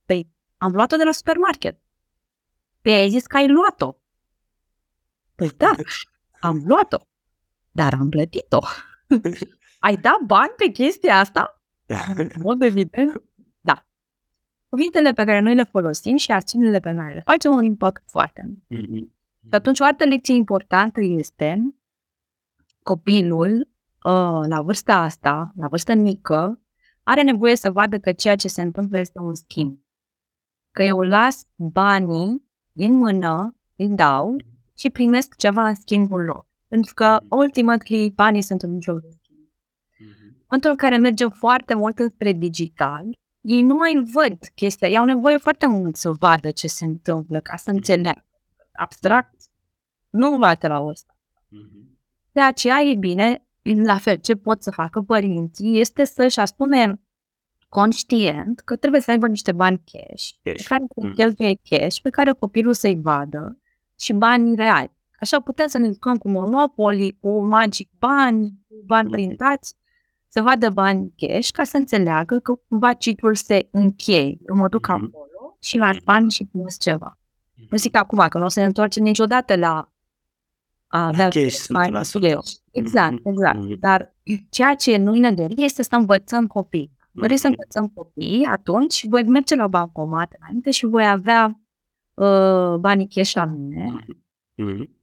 [0.06, 1.80] Păi, am luat-o de la supermarket.
[2.82, 3.96] Păi ai zis că ai luat-o.
[5.36, 5.76] Păi da,
[6.40, 6.98] am luat-o,
[7.72, 8.60] dar am plătit-o.
[9.88, 11.62] ai dat bani pe chestia asta?
[12.16, 13.24] În mod evident,
[13.62, 13.86] da.
[14.70, 18.04] Cuvintele pe care noi le folosim și acțiunile pe care le facem au un impact
[18.10, 18.88] foarte mult.
[18.88, 19.14] Mhm.
[19.42, 21.76] Și atunci o altă lecție importantă este
[22.84, 23.68] copilul
[24.10, 26.62] uh, la vârsta asta, la vârstă mică,
[27.04, 29.80] are nevoie să vadă că ceea ce se întâmplă este un schimb.
[30.72, 34.36] Că eu las banii din mână, îi dau
[34.78, 36.48] și primesc ceva în schimbul lor.
[36.68, 39.40] Pentru că, ultimately, banii sunt un joc de schimb.
[39.98, 40.26] Mhm.
[40.26, 44.98] În momentul în care mergem foarte mult înspre digital, ei nu mai văd chestia, ei
[44.98, 48.26] au nevoie foarte mult să vadă ce se întâmplă, ca să înțeleagă.
[48.72, 49.36] Abstract,
[50.10, 51.18] nu bate la ăsta.
[52.32, 57.00] De aceea e bine, la fel, ce pot să facă părinții este să-și asune
[57.70, 60.56] conștient că trebuie să aibă niște bani cash, Cash.
[60.58, 61.08] pe care Mm.
[61.08, 63.58] să cheltuie cash, pe care copilul să-i vadă
[64.00, 64.92] și bani reali.
[65.20, 69.12] Așa putem să ne jucăm cu Monopoly, cu Magic Bani, cu bani Mm.
[69.12, 69.76] printați,
[70.28, 74.38] să vadă bani cash ca să înțeleagă că cumva ciclul se încheie.
[74.48, 74.96] Eu mă duc Mhm.
[74.96, 77.18] acolo și lași bani și plus ceva.
[77.70, 79.92] Nu zic acum că nu o să ne întoarcem niciodată la
[80.92, 82.28] a avea Cash, bani 100%.
[82.30, 82.40] eu.
[82.72, 83.58] Exact, Mhm, exact.
[83.60, 83.80] mhm.
[83.80, 84.16] Dar
[84.50, 86.92] ceea ce nu ne dorim este să învățăm copii.
[87.12, 87.56] Vreți să Mhm.
[87.60, 91.60] învățăm copii, atunci voi merge la bancomat înainte și voi avea
[92.14, 94.06] uh, banii cash la mine.
[94.56, 94.98] Mhm.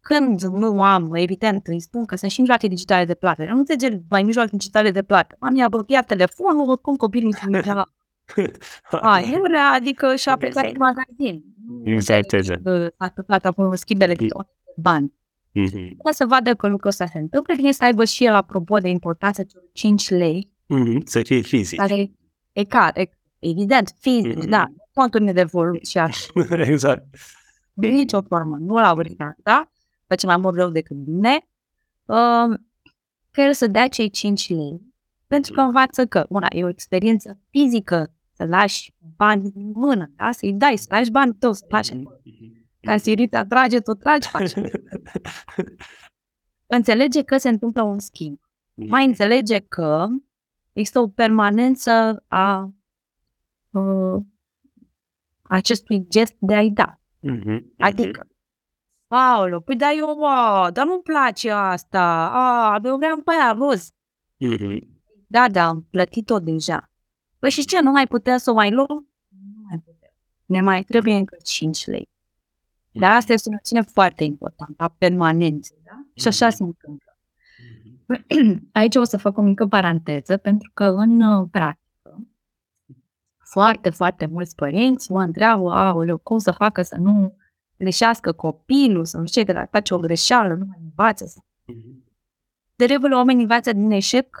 [0.00, 3.44] Când nu am, evident, îi spun că sunt și mijloace digitale de plată.
[3.44, 5.36] Nu înțelege mai mijloace digitale de plată.
[5.38, 5.54] Am
[5.86, 7.84] ia telefonul, oricum copilul îmi mergea
[8.90, 11.44] a, eurea, adică și-a plecat în magazin.
[11.84, 12.66] Exact, exact.
[12.66, 15.12] Uh, A plătat acum schimb electronic de bani.
[15.52, 15.96] Mhm.
[16.04, 18.88] Ca să vadă că lucrul ăsta se întâmplă, bine să aibă și el, apropo de
[18.88, 21.02] importanța celor 5 lei, Mhm.
[21.04, 21.78] Să fie fizic.
[21.78, 22.10] care
[22.52, 24.48] e care, evident, fizic, Mhm.
[24.48, 26.26] da, conturile de volum și așa.
[26.72, 27.04] exact.
[27.72, 29.70] De nicio formă, nu la original, da?
[30.06, 31.38] Face mai mult rău decât bine.
[32.04, 32.56] Uh,
[33.30, 34.80] că el să dea cei 5 lei,
[35.26, 40.32] pentru că învață că, una, e o experiență fizică, să lași bani din mână, da?
[40.32, 42.16] Să-i dai, să lași bani tău, să lași acolo.
[42.86, 44.52] Ca sirita trage, tot tragi, faci.
[46.66, 48.40] Înțelege că se întâmplă un schimb.
[48.74, 50.06] Mai înțelege că
[50.72, 52.72] există o permanență a
[53.70, 54.22] uh,
[55.42, 57.00] acestui gest de a-i da.
[57.20, 57.74] Mhm.
[57.78, 58.26] Adică,
[59.06, 63.90] Paolo, păi da eu, mă, dar nu-mi place asta, a, eu vreau pe aia roz.
[64.36, 65.00] Mhm.
[65.26, 66.90] Da, da, am plătit-o deja.
[67.38, 69.08] Păi și ce, nu mai putea să o mai luăm?
[69.28, 70.14] Nu mai putem.
[70.44, 72.11] Ne mai trebuie încă 5 lei.
[72.92, 76.06] Dar asta este o noțiune foarte importantă, a permanenței, da?
[76.14, 77.16] Și așa se întâmplă.
[78.72, 82.26] Aici o să fac o mică paranteză, pentru că în uh, practică,
[83.38, 87.36] foarte, foarte mulți părinți mă întreabă, aoleu, cum să facă să nu
[87.76, 91.24] greșească copilul, să nu știu ce, că dacă face o greșeală, nu mai învață.
[91.26, 91.38] Să...
[91.64, 92.04] Mhm.
[92.74, 94.36] De regulă, oamenii învață din eșec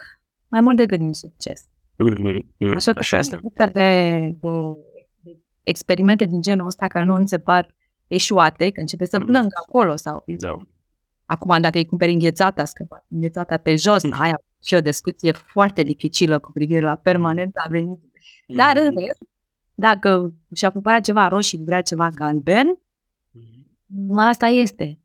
[0.48, 1.68] mai mult decât din succes.
[1.96, 2.74] Mhm.
[2.74, 3.30] Așa că Așa este.
[3.30, 4.36] sunt multe de,
[5.20, 7.74] de experimente din genul ăsta care nu îmi se par
[8.14, 9.24] eșuate, că începe să Mm.
[9.24, 10.56] plâng acolo sau Da.
[11.24, 14.14] acum dacă îi cumperi înghețata, scăpat înghețata pe jos, Mm.
[14.20, 18.10] aia și o discuție foarte dificilă cu privire la permanența venitului.
[18.46, 19.18] Dar în rest,
[19.74, 22.78] dacă și-a cumpărat ceva roșii, vrea ceva galben,
[23.86, 24.18] Mhm.
[24.18, 24.98] asta este.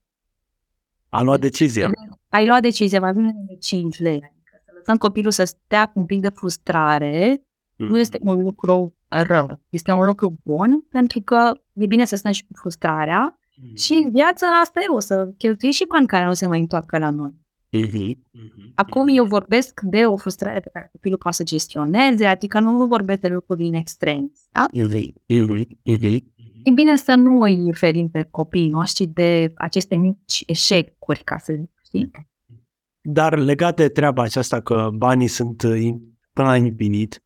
[1.09, 1.91] A luat decizia.
[2.29, 4.13] Ai luat decizie, mai bine de 5 lei.
[4.15, 7.41] Adică să lăsăm copilul să stea cu un pic de frustrare,
[7.75, 9.59] nu este un lucru rău.
[9.69, 13.75] Este un lucru bun, pentru că e bine să stăm și cu frustrarea Mhm.
[13.75, 16.97] și în viață asta e, o să cheltui și bani care nu se mai întoarcă
[16.97, 17.33] la noi.
[17.71, 18.21] Mhm.
[18.31, 18.71] Mhm.
[18.75, 23.19] Acum eu vorbesc de o frustrare pe care copilul poate să gestioneze, adică nu vorbesc
[23.19, 24.31] de lucruri din extrem.
[24.51, 24.65] Da?
[24.71, 25.13] Mhm.
[25.27, 25.67] Mhm.
[25.83, 26.23] Mhm.
[26.63, 31.53] E bine să nu îi ferim pe copiii noștri de aceste mici eșecuri, ca să
[31.59, 32.11] zic, știi?
[33.01, 37.25] Dar legat de treaba aceasta că banii sunt uh, in- până la infinit, uh,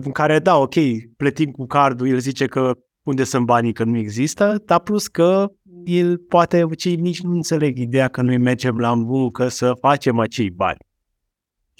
[0.00, 0.74] în care, da, ok,
[1.16, 5.52] plătim cu cardul, el zice că unde sunt banii, că nu există, dar plus că
[5.84, 10.50] el poate, cei mici nu înțeleg ideea că noi mergem la muncă să facem acei
[10.50, 10.78] bani.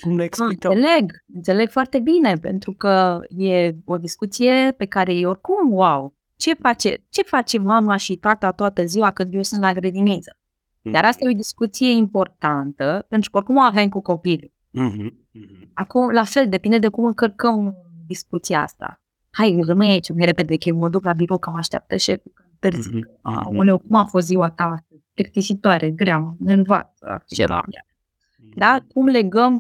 [0.01, 0.71] Cum le explicăm?
[0.71, 6.55] Înțeleg, înțeleg foarte bine, pentru că e o discuție pe care e oricum, wow, ce
[6.55, 10.37] face, ce face mama și tata toată ziua când eu sunt la grădiniță?
[10.83, 14.53] Dar asta e o discuție importantă, pentru că oricum o avem cu copilul.
[14.73, 15.27] Mhm.
[15.33, 15.71] Mhm.
[15.75, 17.75] Acum, la fel, depinde de cum încărcăm
[18.07, 19.01] discuția asta.
[19.31, 22.33] Hai, rămâi aici mai repede, că eu mă duc la birou, că mă așteaptă șeful,
[22.35, 22.89] că întârzi.
[22.89, 22.97] Mhm.
[22.97, 23.09] Mhm.
[23.23, 24.85] Aoleu, cum a fost ziua ta?
[25.15, 27.63] Plictisitoare, grea, mă învață, ceva.
[28.55, 28.85] Da?
[28.95, 29.55] Cum legăm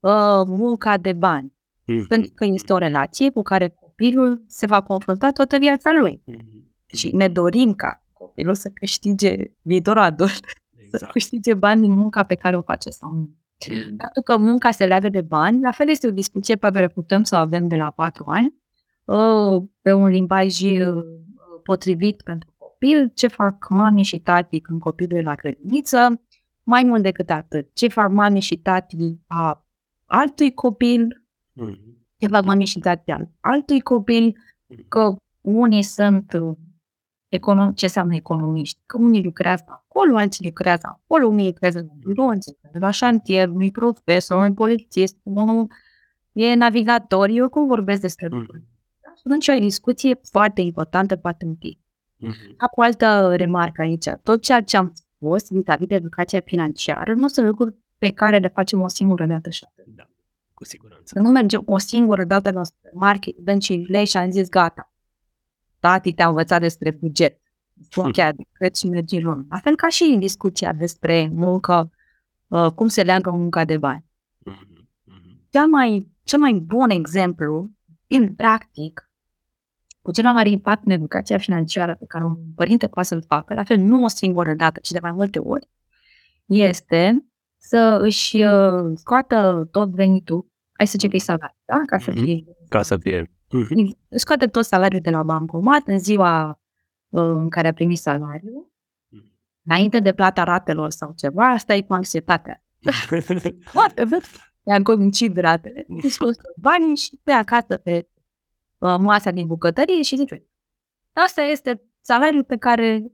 [0.00, 1.52] uh, munca de bani?
[1.84, 2.06] Mhm.
[2.06, 6.22] Pentru că este o relație cu care copilul se va confrunta toată viața lui.
[6.24, 6.66] Mhm.
[6.86, 11.12] Și ne dorim ca copilul să câștige viitorul adult, să Exact.
[11.12, 13.30] câștige bani din munca pe care o face sau nu.
[13.96, 17.22] Pentru că munca se leagă de bani, la fel este o discuție pe care putem
[17.22, 18.54] să o avem de la patru ani,
[19.04, 21.02] uh, pe un limbaj uh,
[21.62, 26.22] potrivit pentru copil, ce fac mami și tati când copilul e la grădiniță,
[26.62, 29.66] mai mult decât atât, ce fac mami și tati a
[30.06, 32.06] altui copil, Mhm.
[32.16, 34.36] ce fac mami și tati al altui copil,
[34.88, 36.56] că unii sunt uh,
[37.36, 42.28] econom- ce înseamnă economiști, că unii lucrează acolo, alții lucrează acolo, unii lucrează în birou,
[42.28, 45.66] alții lucrează la șantier, unii profesor, unii polițist, unul
[46.32, 48.36] e navigator, eu cum vorbesc despre Mhm.
[48.36, 48.62] lucruri.
[49.02, 49.10] Da?
[49.14, 51.78] Și atunci e o discuție foarte importantă, poate un pic.
[52.16, 52.54] Mhm.
[52.56, 54.08] Am o altă remarcă aici.
[54.22, 58.48] Tot ceea ce am spus vis-a-vis de educația financiară nu sunt lucruri pe care le
[58.48, 59.84] facem o singură dată și atât.
[59.94, 60.08] Da,
[60.54, 61.04] cu siguranță.
[61.04, 64.92] Să nu mergem o singură dată la supermarket, dăm 5 lei și am zis gata.
[65.80, 67.40] Tati te-a învățat despre buget.
[67.90, 68.10] Hmm.
[68.10, 69.46] Chiar cred și mergi în lume.
[69.50, 71.90] La fel ca și în discuția despre muncă,
[72.46, 74.04] uh, cum se leagă munca de bani.
[74.38, 74.88] Mhm.
[75.04, 75.46] Mhm.
[75.50, 77.70] Cel mai, cel mai bun exemplu,
[78.06, 79.10] în practic,
[80.02, 83.54] cu cel mai mare impact în educația financiară pe care un părinte poate să-l facă,
[83.54, 85.68] la fel nu o singură dată, ci de mai multe ori,
[86.46, 87.24] este
[87.58, 91.82] să își uh, scoată tot venitul, hai să zicem că e salariu, da?
[91.86, 92.22] Ca să Mhm.
[92.24, 93.30] fie Ca să fie.
[93.50, 93.72] Mhm.
[93.72, 96.54] își scoate tot salariul de la bancomat în ziua uh,
[97.08, 98.72] în care a primit salariul,
[99.64, 102.62] înainte de plata ratelor sau ceva, asta e cu anxietatea.
[103.64, 104.22] Foarte văd.
[104.62, 108.08] I-am comincit ratele, îi scos toți banii și pe acasă pe
[108.78, 110.46] uh, masa din bucătărie și zice,
[111.12, 113.12] asta este salariul pe care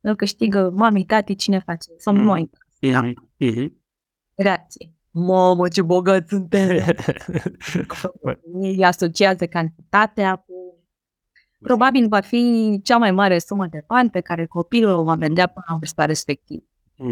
[0.00, 2.22] îl câștigă mami, tati, cine face, sau Mhm.
[2.22, 2.50] noi.
[2.80, 3.30] Mhm.
[3.36, 3.82] Mhm.
[4.34, 4.92] Reacție.
[5.10, 6.68] Mamă, ce bogat suntem!
[8.62, 10.52] Ei asociază cantitatea cu...
[11.62, 15.46] Probabil va fi cea mai mare sumă de bani pe care copilul o va vedea
[15.46, 16.62] până la vârsta respectivă.
[16.96, 17.10] Mhm.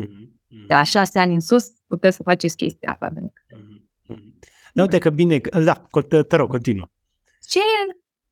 [0.49, 0.67] Mhm.
[0.67, 3.07] De la șase ani în sus puteți să faceți chestia asta.
[3.15, 3.89] pentru că Mhm.
[4.09, 4.35] Mhm.
[4.73, 6.89] Da, uite că bine, că- da, co- te, te rog, continuă.
[7.49, 7.59] Ce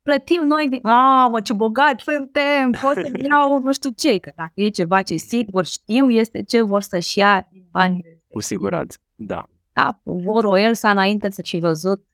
[0.01, 0.69] plătim noi?
[0.69, 0.79] De...
[0.83, 2.71] Mamă, ce bogat suntem!
[2.81, 4.17] Pot să iau nu știu ce.
[4.17, 8.21] Că dacă e ceva ce sigur știu, este ce vor să-și ia din banii.
[8.27, 9.49] Cu siguranță, da.
[9.73, 12.05] Da, vor o Elsa înainte să fi văzut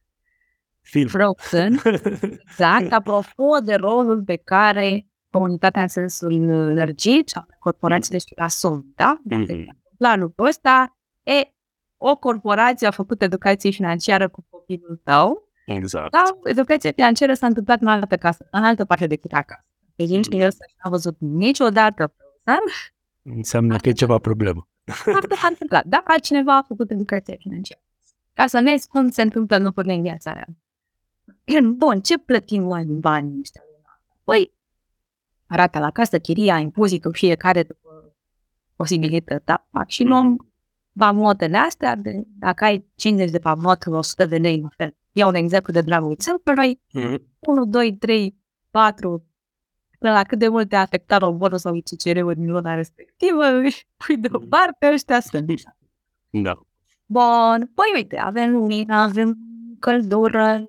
[0.81, 1.07] Film.
[1.07, 1.79] Frozen.
[2.47, 9.19] Exact, apropo de rolul pe care comunitatea în sensul lărgit sau corporațiile și asum, da?
[9.23, 9.77] Mhm.
[9.97, 11.41] La lucrul ăsta, e,
[11.97, 16.11] o corporație a făcut educație financiară cu copilul tău, Exact.
[16.11, 19.65] dar educația financiară s-a întâmplat în altă casă, în altă parte decât acasă.
[19.95, 20.39] Deci nici Mhm.
[20.39, 20.51] el
[20.83, 22.63] n-a văzut niciodată Frozen,
[23.23, 24.67] Înseamnă că e ceva problemă.
[24.85, 25.85] Asta s-a întâmplat.
[25.85, 27.81] Da, altcineva a făcut educație financiară.
[28.33, 30.55] Ca să ne cum se întâmplă lucrurile în viața reală.
[31.75, 33.61] Bun, ce plătim noi în banii ăștia?
[34.23, 34.53] Păi,
[35.47, 38.15] rata la casă, chiria, impozitul, fiecare după
[38.75, 39.67] posibilități, da?
[39.71, 40.51] Fac Și luăm
[40.91, 44.95] bamnotele astea, de, dacă ai 50 de bamnote, 100 de lei, la fel.
[45.11, 47.27] Iau un exemplu de dragul exemplului, Mhm.
[47.39, 48.35] 1, 2, 3,
[48.69, 49.25] 4,
[49.99, 54.17] până la cât de mult te-a afectat robotul sau ICCR-ul din luna respectivă, își pui
[54.17, 55.45] deoparte, ăștia sunt.
[56.29, 56.59] Da.
[57.05, 59.37] Bun, păi uite, avem lumină, avem
[59.79, 60.63] căldură,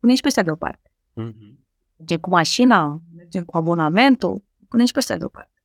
[0.00, 0.92] punem și pe ăștia deoparte.
[1.12, 1.58] Mhm.
[1.96, 5.62] Mergem cu mașina, mergem cu abonamentul, punem și pe ăștia deoparte.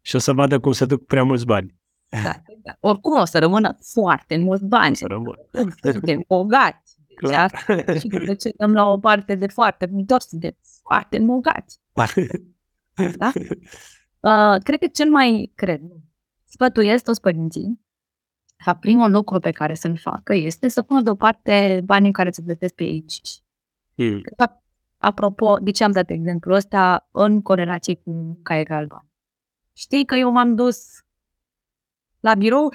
[0.00, 1.78] Și o să vadă cum se duc prea mulți bani.
[2.08, 2.76] Da, da.
[2.80, 5.34] Oricum o să rămână foarte mulți bani, Să rămân.
[5.82, 6.98] suntem bogați.
[7.06, 7.44] Deci Clar.
[7.54, 11.80] asta și de ce dăm la o parte de foarte mulți, suntem foarte bogați.
[13.16, 13.32] Da?
[14.20, 16.00] Uh, cred că cel mai, cred, nu.
[16.44, 17.79] sfătuiesc toți părinții
[18.64, 22.74] ca primul lucru pe care să-l facă este să pună deoparte banii care se plătesc
[22.74, 23.42] pe ei înșiși.
[23.94, 24.22] Mhm.
[24.22, 24.62] De fapt,
[24.96, 29.04] apropo, de ce am dat exemplul ăsta în corelație cu munca egal
[29.72, 31.04] Știi că eu m-am dus
[32.20, 32.72] la birou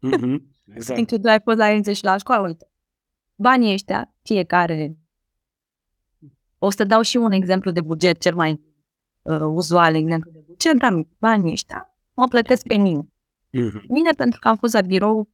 [0.00, 0.42] Mhm.
[0.74, 0.94] Exact.
[0.94, 2.70] timp ce tu ai fost la ENțe și la școală, uite.
[3.34, 4.96] Banii ăștia, fiecare...
[6.58, 8.60] O să dau și un exemplu de buget, cel mai
[9.22, 13.08] uh, uzual exemplu de buget, dar banii ăștia mă plătesc pe mine.
[13.50, 13.84] Mhm.
[13.88, 15.28] Mine pentru că am fost la birou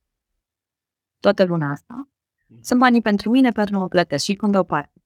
[1.20, 2.08] toată luna asta.
[2.60, 5.02] Sunt banii pentru mine pentru că mă plătesc și când deoparte.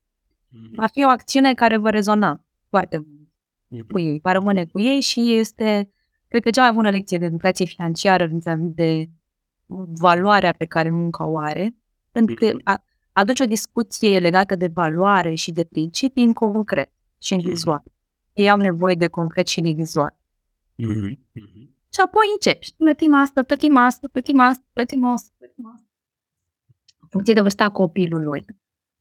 [0.49, 0.75] Mhm.
[0.75, 3.29] Va fi o acțiune care va rezona foarte mult
[3.69, 3.87] Mhm.
[3.93, 5.91] cu ei, va rămâne cu ei și este,
[6.29, 9.09] cred că, cea mai bună lecție de educație financiară vis-a-vis de
[9.87, 11.75] valoarea pe care munca o are,
[12.11, 12.61] pentru că Mhm.
[12.65, 17.49] a- aduce o discuție legată de valoare și de principii în concret și în Mhm.
[17.49, 17.83] vizual.
[18.33, 20.19] Ei au nevoie de concret și de vizual.
[20.75, 21.19] Mhm.
[21.89, 21.95] Mhm.
[21.95, 22.75] Și apoi începi.
[22.77, 25.87] Plătim asta, plătim asta, plătim asta, plătim asta, plătim asta.
[27.01, 28.45] În funcție de vârsta copilului.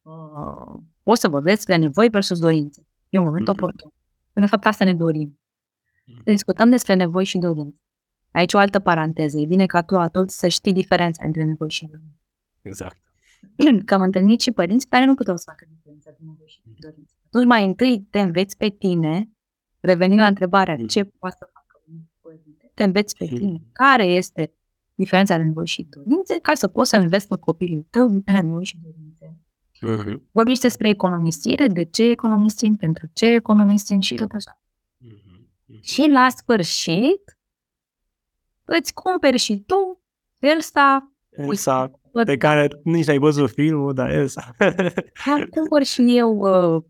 [0.01, 2.87] Uh, o să vorbesc de nevoi versus dorințe.
[3.09, 3.57] E un moment Mhm.
[3.57, 3.91] oportun.
[4.33, 5.39] În fapt, asta ne dorim.
[6.23, 7.81] Discutăm despre nevoi și dorințe.
[8.31, 9.37] Aici o altă paranteză.
[9.39, 12.19] E bine ca tu adult să știi diferența între nevoi și dorințe.
[12.61, 12.97] Exact.
[13.85, 17.13] Că am întâlnit și părinți care nu puteau să facă diferența între nevoi și dorințe.
[17.25, 19.29] Atunci mai întâi te înveți pe tine,
[19.79, 20.87] revenind la întrebarea Mhm.
[20.87, 21.56] ce poate să facă un părinte,
[22.77, 23.35] te înveți pe Mhm.
[23.35, 24.53] tine care este
[24.95, 28.65] diferența între nevoi și dorințe, ca să poți să înveți pe copilul tău între nevoi
[28.65, 29.37] și dorințe.
[29.81, 30.27] Mhm.
[30.31, 34.61] Vorbiți despre economisire, de ce economisim, pentru ce economisim și tot așa.
[34.97, 35.49] Mhm.
[35.65, 35.81] Mhm.
[35.83, 37.37] Și la sfârșit
[38.65, 40.01] îți cumperi și tu
[40.39, 41.95] Elsa Exact.
[42.25, 44.51] pe care nici n-ai văzut filmul, dar e asta.
[45.25, 46.37] Chiar cumpăr și eu
[46.75, 46.83] uh,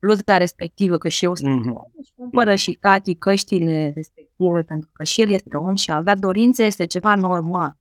[0.00, 1.68] bluza respectivă, că și eu sunt Mhm.
[1.68, 5.96] om, și cumpără și Cati căștile respective, pentru că și el este om și a
[5.96, 7.76] avea dorințe este ceva normal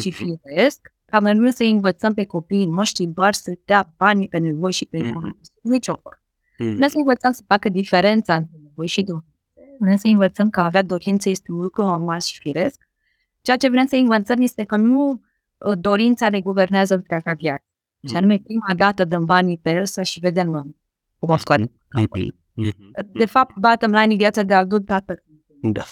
[0.00, 4.38] și firesc, ca noi nu să învățăm pe copiii noștri doar să dea banii pe
[4.38, 5.06] nevoi și pe Mhm.
[5.08, 5.40] economie.
[5.62, 6.18] Nici o formă.
[6.58, 6.74] Mhm.
[6.76, 9.26] Vrem să învățăm să facă diferența între nevoi și dorințe.
[9.78, 12.88] Vrem să învățăm că a avea dorințe este un lucru normal și firesc.
[13.40, 15.10] Ceea ce vrem să învățăm este că nu
[15.58, 17.64] uh, dorința ne guvernează întreaga viață.
[18.08, 20.64] Și anume, prima dată dăm banii pe el să și vedem uh,
[21.26, 21.72] cum o scoate.
[22.54, 22.90] Mhm.
[23.12, 25.22] De fapt, bottom line, viața de adult, tată,
[25.60, 25.82] Da,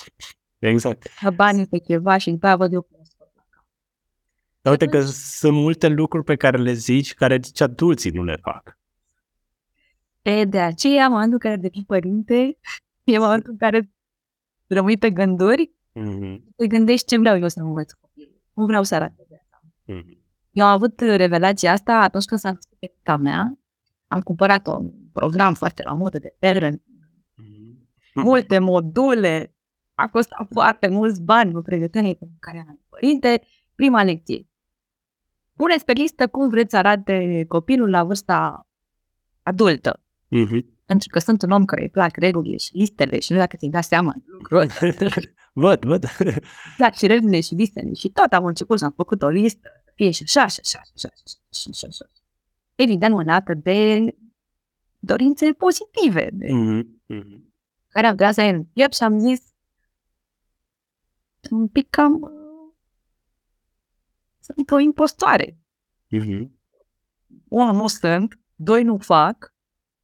[0.59, 1.09] exact.
[1.35, 3.65] banii pe ceva și după aia văd eu cum o scot la cap.
[4.61, 8.37] Dar uite că sunt multe lucruri pe care le zici, care zici adulții nu le
[8.43, 8.79] fac.
[10.23, 12.59] E, de aceea, în momentul în care devii părinte,
[13.05, 13.91] e momentul în care
[14.67, 16.45] rămâi pe gânduri, Mhm.
[16.57, 19.61] te gândești ce vreau eu să învăț copilul, cum vreau să arate viața.
[19.85, 20.19] Mhm.
[20.51, 23.59] Eu am avut uh, revelația asta atunci când s-a născut fetița mea.
[24.09, 26.83] Am cumpărat un program foarte la modă de parent,
[28.15, 28.27] Mhm.
[28.29, 29.55] multe module,
[29.95, 33.43] a costat foarte mulți bani, vă pregătenie pentru care am părinte.
[33.75, 34.47] Prima lecție.
[35.57, 38.69] Puneți pe listă cum vreți să arate copilul la vârsta
[39.43, 40.01] adultă.
[40.29, 40.79] Mhm.
[40.87, 43.71] Pentru că sunt un om care îi plac regulile și listele și nu dacă ți-ai
[43.71, 44.87] dat seama de lucrul ăsta.
[45.53, 46.05] Văd, văd.
[46.77, 49.93] plac și regulile și listele și tot am început și am făcut o listă, să
[49.95, 51.09] fie și așa, și așa, și așa,
[51.53, 52.05] și așa, și așa.
[52.75, 54.05] Evident, mânată de
[55.01, 57.03] dorințe pozitive, de Mhm.
[57.07, 57.53] Mhm.
[57.89, 59.43] care am tras în piept și am zis
[61.51, 62.31] un pic cam uh,
[64.41, 65.59] sunt o impostoare.
[66.09, 66.59] Mhm.
[67.49, 69.55] Unu, nu sunt, doi, nu fac,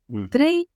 [0.04, 0.28] Mhm.
[0.28, 0.70] trei,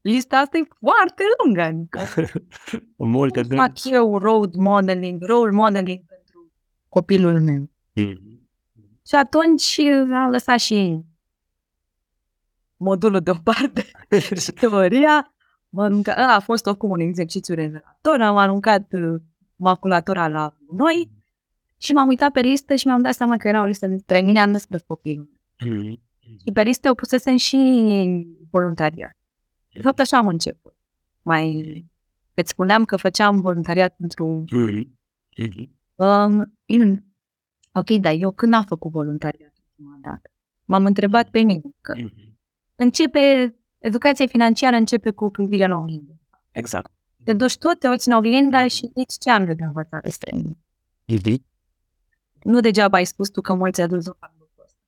[0.00, 1.60] lista asta e foarte lungă.
[1.62, 2.00] Adică
[2.96, 3.56] Multe cum de...
[3.56, 6.52] fac eu road modeling, role modeling pentru
[6.88, 7.70] copilul meu.
[7.94, 8.48] Mhm.
[9.06, 9.78] Și atunci
[10.12, 11.00] am lăsat și
[12.84, 13.84] modulul deoparte
[14.40, 15.34] și teoria.
[15.68, 19.20] M-am aruncat, ăla a fost oricum un exercițiu revelator, am aruncat uh,
[19.56, 21.10] maculatura la noi
[21.78, 24.40] și m-am uitat pe listă și mi-am dat seama că era o listă despre mine,
[24.40, 25.30] am despre copilul.
[25.64, 26.00] Mhm.
[26.44, 27.56] Și pe listă eu pusesem și
[28.50, 29.16] voluntariat.
[29.72, 30.76] De fapt, așa am început.
[31.22, 31.84] Mai
[32.34, 34.44] îți spuneam că făceam voluntariat pentru...
[34.52, 34.98] Mhm.
[35.36, 35.70] Mhm.
[35.94, 37.04] Um, in-
[37.72, 40.30] ok, dar eu când am făcut voluntariat ultima dată?
[40.64, 42.33] M-am întrebat pe mine că Mhm.
[42.74, 46.12] Începe, educația financiară începe cu privirea la oglindă.
[46.50, 46.92] Exact.
[47.24, 50.58] Te duci tu, te uiți în oglindă și zici ce am de învățat despre mine.
[51.04, 51.44] Mhm.
[52.42, 54.78] Nu degeaba ai spus tu că mulți adulți nu fac lucrul ăsta.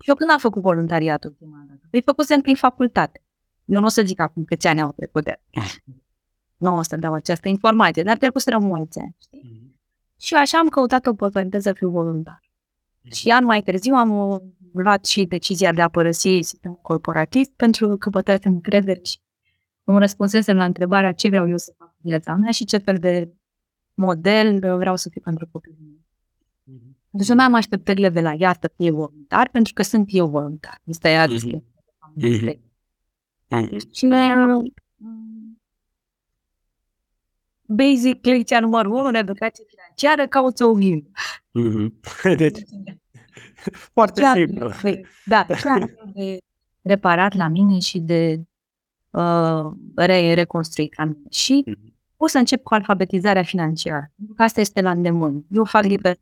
[0.00, 1.80] Și eu când am făcut voluntariat ultima dată?
[1.90, 3.22] Îi făcusem prin facultate.
[3.64, 5.40] Eu nu o să zic acum câți ani au trecut de
[6.56, 9.16] Nu o să dau această informație, dar trecuseră mulți ani.
[9.18, 9.42] Știi?
[9.44, 9.76] Mhm.
[10.20, 12.40] Și așa am căutat o oportunitate să fiu voluntar.
[13.10, 14.40] Și an mai târziu am uh,
[14.82, 19.18] luat și decizia de a părăsi sistemul corporativ pentru că pătrăsem încredere și
[19.84, 22.98] îmi răspunsesem la întrebarea ce vreau eu să fac în viața mea și ce fel
[22.98, 23.32] de
[23.94, 25.98] model uh, vreau să fiu pentru copilul meu.
[26.76, 26.96] Mhm.
[27.10, 30.28] Deci nu mai am așteptările de la ea să fie voluntar, pentru că sunt eu
[30.28, 30.80] voluntar.
[30.90, 31.32] Asta e Mhm.
[31.32, 31.62] adică.
[32.14, 32.60] Mhm.
[33.48, 33.92] Mhm.
[33.92, 35.60] Și mm,
[37.66, 41.08] basic, lecția numărul 1 în educație financiară, cauți o oglindă.
[41.50, 42.00] Mhm.
[42.36, 42.58] Deci,
[43.94, 44.70] foarte Clar, simplu.
[44.82, 46.38] păi, Da, clar, de
[46.82, 48.40] reparat la mine și de
[49.10, 49.64] uh,
[49.94, 51.18] re- reconstruit la mine.
[51.30, 51.94] Și Mhm.
[52.16, 54.12] o să încep cu alfabetizarea financiară.
[54.16, 55.44] Pentru că asta este la îndemână.
[55.50, 56.16] Eu fac liber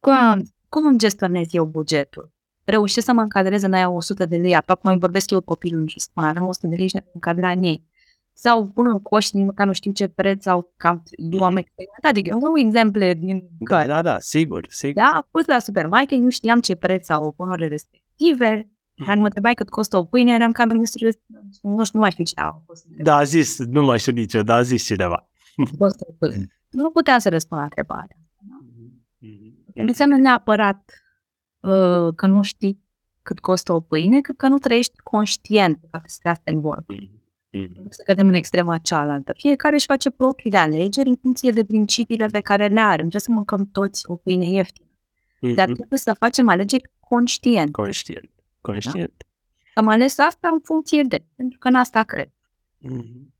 [0.00, 0.14] cum,
[0.68, 2.32] cum îmi gestionez eu bugetul?
[2.64, 6.00] Reușesc să mă încadrez în aia 100 de lei, acum îi vorbesc eu copilul și
[6.00, 7.84] spun, avem 100 de lei și ne încadra în ei.
[8.32, 11.56] Sau pun un coș și nici măcar nu știu ce preț sau cam eu am
[11.56, 12.10] experimentat.
[12.10, 15.02] Adică nu exemple din Da, da, da, sigur, sigur.
[15.02, 18.70] da, am pus la supermarket, nu știam ce preț au bunurile respective.
[19.06, 21.12] Dar mă întrebai cât costă o pâine, eram cam ministrul,
[21.62, 22.84] nu știu, nu mai știu ce au fost.
[22.86, 25.28] Da, a zis, nu mai știu nici eu, dar a zis cineva.
[25.78, 26.46] Costă o pâine.
[26.70, 28.16] Nu puteam să răspund la întrebarea.
[29.18, 29.62] Mhm.
[29.74, 30.92] Nu înseamnă neapărat
[31.60, 32.82] uh, că nu știi
[33.22, 36.94] cât costă o pâine, cât că nu trăiești conștient că despre asta e vorba.
[37.52, 37.86] Mhm.
[37.88, 39.32] Să cădem în extrema cealaltă.
[39.36, 43.02] Fiecare își face propriile alegeri în funcție de principiile pe care le are.
[43.02, 44.86] Nu trebuie să mâncăm toți o pâine ieftină.
[45.54, 45.76] Dar Mhm.
[45.76, 47.72] trebuie să facem alegeri conștient.
[47.72, 48.30] Conștient.
[48.60, 49.24] Conștient.
[49.74, 52.30] Am ales asta în funcție de, pentru că în asta cred.
[52.78, 53.34] Mhm.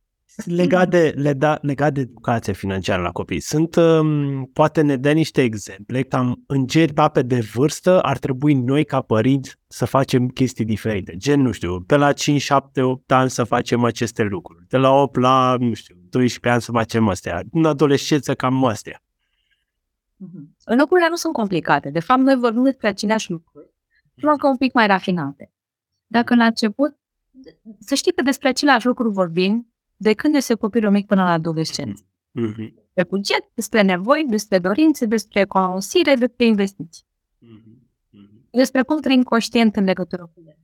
[0.44, 5.12] Legat de, le da, legat de educația financiară la copii, sunt, um, poate ne dă
[5.12, 10.28] niște exemple, cam în ce etape de vârstă ar trebui noi ca părinți să facem
[10.28, 11.16] chestii diferite.
[11.16, 14.90] Gen, nu știu, pe la 5, 7, 8 ani să facem aceste lucruri, de la
[14.90, 19.02] 8 la, nu știu, 12 ani să facem astea, în adolescență cam astea.
[20.16, 20.56] Mhm.
[20.64, 21.90] Lucrurile nu sunt complicate.
[21.90, 23.70] De fapt, noi vorbim despre aceleași lucruri,
[24.14, 25.52] numai că un pic mai rafinate.
[26.06, 26.98] Dacă la început,
[27.78, 29.72] să știi că despre aceleași lucruri vorbim
[30.02, 32.02] de când este copilul mic până la adolescență.
[32.30, 32.74] Mhm.
[32.92, 37.04] Despre buget, despre nevoi, despre dorințe, despre economisire, despre investiții.
[37.38, 37.88] Mhm.
[38.10, 38.46] Mhm.
[38.50, 40.56] Despre cum trăim conștient în legătură cu el.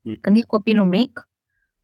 [0.00, 0.16] Mm.
[0.20, 1.28] Când e copilul mic,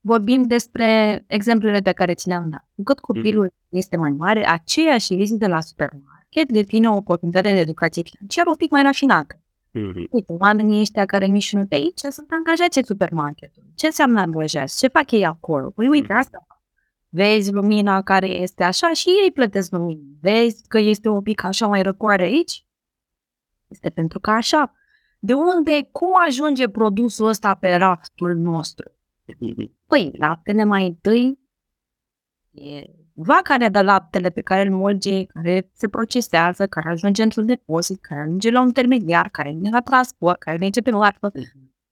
[0.00, 2.68] vorbim despre exemplele pe care ți le-am dat.
[2.74, 8.02] Cu cât copilul este mai mare, aceeași vizită la supermarket devine o oportunitate de educație
[8.02, 9.40] financiară un pic mai rafinată.
[9.70, 10.06] Mhm.
[10.10, 13.62] Uite, oamenii ăștia care nici nu pe aici sunt angajați în supermarketul.
[13.74, 14.78] Ce înseamnă angajați?
[14.78, 15.70] Ce fac ei acolo?
[15.70, 16.16] Păi uite, Mhm.
[16.18, 16.53] asta fac.
[17.14, 20.02] Vezi lumina care este așa și ei plătesc lumina.
[20.20, 22.66] Vezi că este un pic așa mai răcoare aici?
[23.68, 24.74] Este pentru că așa.
[25.18, 28.90] De unde, cum ajunge produsul ăsta pe raftul nostru?
[29.38, 29.72] Mhm.
[29.86, 31.38] Păi, laptele mai întâi
[32.50, 37.46] e vaca ne dă laptele pe care îl mulge, care se procesează, care ajunge într-un
[37.46, 41.32] depozit, care ajunge la un intermediar, care vine la transport, care merge pe marfă,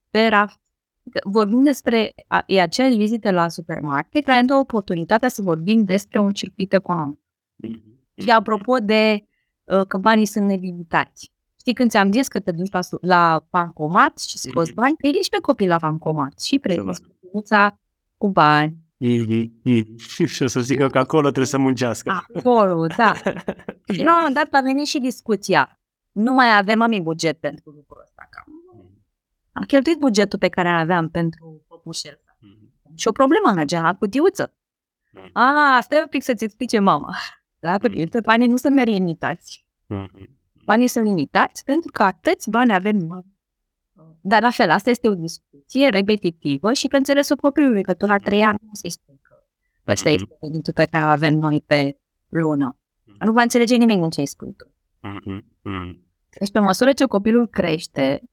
[0.09, 0.61] pe raft.
[1.23, 6.19] Vorbim despre, a- e aceeași vizită la supermarket care ne dă oportunitatea să vorbim despre
[6.19, 7.19] un circuit economic.
[7.55, 7.81] Mhm.
[8.15, 9.25] Și apropo de
[9.63, 11.31] uh, că banii sunt nelimitați.
[11.59, 14.79] Știi când ți-am zis că te duci la, su- la bancomat și scoți Mhm.
[14.79, 16.59] bani, îi și pe copii la bancomat și Da.
[16.61, 17.01] prezi
[17.31, 17.79] cuța
[18.17, 18.77] cu bani.
[18.97, 19.51] Mhm.
[19.63, 19.97] Mhm.
[20.25, 22.25] Și o să zică că acolo trebuie să muncească.
[22.35, 23.13] Acolo, da.
[23.93, 25.77] Și la un moment dat a venit și discuția.
[26.11, 28.12] Nu mai avem mami buget pentru lucrul ăsta.
[28.12, 28.12] Că
[29.53, 32.19] Am cheltuit bugetul pe care îl aveam pentru păpușel.
[32.39, 32.71] Mhm.
[32.95, 34.53] Și o problemă mergea la cutiuță.
[35.11, 35.29] Mhm.
[35.33, 37.15] A, stai un pic să-ți explice mama.
[37.59, 39.65] La cutiuță banii nu sunt mereu limitați.
[39.85, 40.29] Mhm.
[40.65, 43.21] Banii sunt limitați pentru că atâți bani avem noi.
[44.21, 48.17] Dar la fel, asta este o discuție repetitivă și pe înțelesul copilului, că tu la
[48.17, 49.35] trei ani nu se spune că
[49.91, 50.19] ăsta Mhm.
[50.21, 51.97] este venitul pe care îl avem noi pe
[52.29, 52.77] lună.
[53.25, 54.73] Nu va înțelege nimeni din ce ai spus tu.
[54.99, 55.45] Mhm.
[55.61, 56.05] Mhm.
[56.39, 58.27] Deci, pe măsură ce copilul crește, m,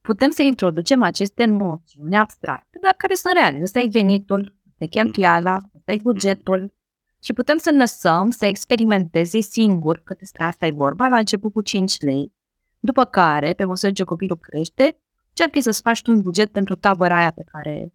[0.00, 3.62] putem să introducem aceste noțiuni abstracte, dar care sunt reale.
[3.62, 6.74] Ăsta e venitul, ăsta e cheltuiala, ăsta e bugetul.
[7.22, 11.60] Și putem să lăsăm să experimenteze singur, că despre asta e vorba, la început cu
[11.60, 12.32] 5 lei,
[12.78, 17.16] după care, pe măsură ce copilul crește, încerci să-ți faci tu un buget pentru tabăra
[17.16, 17.92] aia pe care,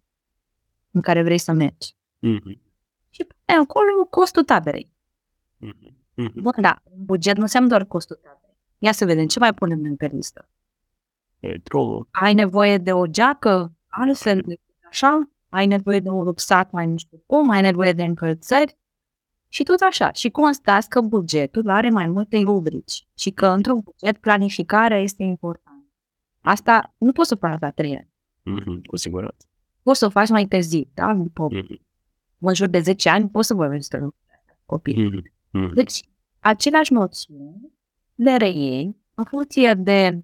[0.90, 1.96] în care vrei să mergi.
[2.18, 2.60] Mhm.
[3.10, 4.92] Și pe acolo costul taberei.
[5.56, 5.96] Mhm.
[6.14, 6.40] Mhm.
[6.40, 8.56] Bun, da, buget nu înseamnă doar costul taberei.
[8.78, 10.48] Ia să vedem ce mai punem în pe listă.
[11.40, 12.08] Petrolul.
[12.10, 14.56] ai nevoie de o geacă, altfel de
[14.88, 18.78] așa, ai nevoie de un rucsac mai nu știu cum, ai nevoie de încălțări
[19.48, 20.12] și tot așa.
[20.12, 25.86] Și constați că bugetul are mai multe rubrici și că într-un buget planificarea este importantă.
[26.40, 28.10] Asta nu poți să o faci la trei ani.
[28.42, 28.80] Mhm.
[28.82, 29.46] Cu siguranță.
[29.82, 31.14] Poți să o faci mai târziu, da?
[31.14, 31.80] După Mhm.
[32.38, 35.04] în jur de 10 ani poți să vorbești despre lucrurile astea cu copii.
[35.06, 35.32] Mhm.
[35.50, 35.74] Mhm.
[35.74, 36.02] Deci,
[36.40, 37.72] aceleași noțiuni
[38.14, 40.20] le reiei în funcție de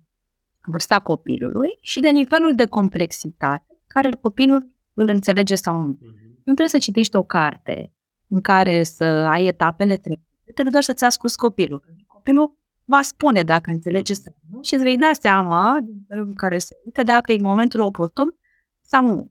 [0.65, 5.99] vârsta copilului și de nivelul de complexitate care copilul îl înțelege sau nu.
[6.01, 6.21] Mhm.
[6.29, 7.93] Nu trebuie să citești o carte
[8.29, 11.85] în care să ai etapele trecute, trebuie doar să-ți asculți copilul.
[12.07, 16.35] Copilul va spune dacă înțelege sau nu și îți vei da seama din felul în
[16.35, 18.35] care se uită dacă e momentul oportun
[18.81, 19.31] sau nu.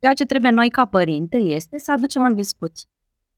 [0.00, 2.88] Ceea ce trebuie noi ca părinte este să aducem în discuție.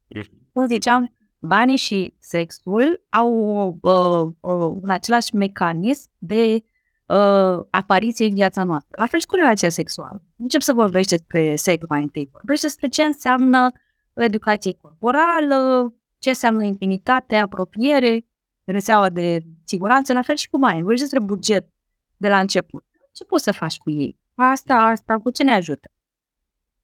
[0.09, 0.28] Mhm.
[0.53, 3.33] Cum ziceam, banii și sexul au
[3.81, 6.64] uh, uh, un același mecanism de
[7.11, 8.97] uh, apariție în viața noastră.
[8.99, 10.23] La fel și cu relația sexuală.
[10.37, 12.29] Încep să vorbești despre sex mai întâi.
[12.33, 13.71] Vorbești despre ce înseamnă
[14.13, 18.27] educație corporală, ce înseamnă intimitate, apropiere,
[18.65, 20.81] rețeaua de siguranță, la fel și cu banii.
[20.81, 21.69] Vorbești despre buget
[22.17, 22.85] de la început.
[23.13, 24.19] Ce poți să faci cu ei?
[24.35, 25.91] Asta, asta, cu ce ne ajută?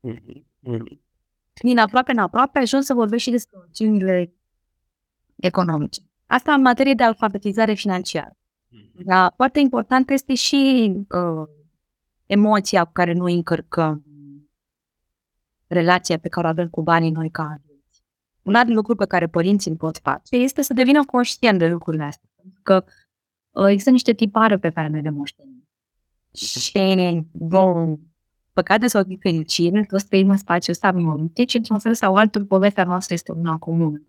[0.00, 0.46] Mhm.
[0.60, 1.00] Mhm.
[1.62, 4.34] din aproape în aproape, ajung să vorbesc și despre opțiunile
[5.36, 6.00] economice.
[6.26, 8.36] Asta în materie de alfabetizare financiară.
[8.76, 9.04] Mhm.
[9.04, 11.48] Dar foarte important este și uh,
[12.26, 14.04] emoția cu care noi încărcăm
[15.66, 18.04] relația pe care o avem cu banii noi ca adulți.
[18.42, 22.04] Un alt lucru pe care părinții îl pot face este să devină conștient de lucrurile
[22.04, 22.28] astea.
[22.36, 22.84] Pentru că
[23.50, 25.68] uh, există niște tipare pe care noi le moștenim.
[26.34, 27.98] Și vom
[28.52, 32.44] păcate sau din fericire, toți trăim în spațiul ăsta mimetic și într-un fel sau altul
[32.44, 34.02] povestea noastră este una comună.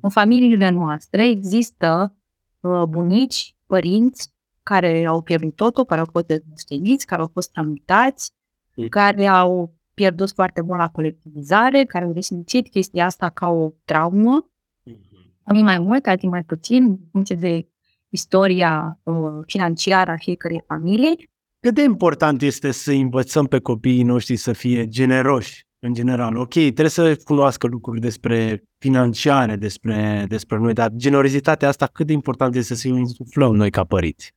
[0.00, 2.16] În familiile noastre există
[2.60, 8.32] uh, bunici, părinți care au pierdut totul, care au fost dezmășteniți, care au fost tramitați,
[8.74, 8.88] Mm.
[8.88, 14.50] care au pierdut foarte mult la colectivizare, care au resimțit chestia asta ca o traumă,
[14.84, 14.98] Mhm.
[15.46, 17.68] unii mai mult, alții mai puțin, în funcție de
[18.08, 19.14] istoria uh,
[19.46, 21.30] financiară a fiecărei familii.
[21.60, 26.36] Cât de important este să învățăm pe copiii noștri să fie generoși în general.
[26.36, 32.12] Ok, trebuie să cunoască lucruri despre financiare, despre, despre noi, dar generozitatea asta cât de
[32.12, 34.34] important este să-i insuflăm noi ca părinți?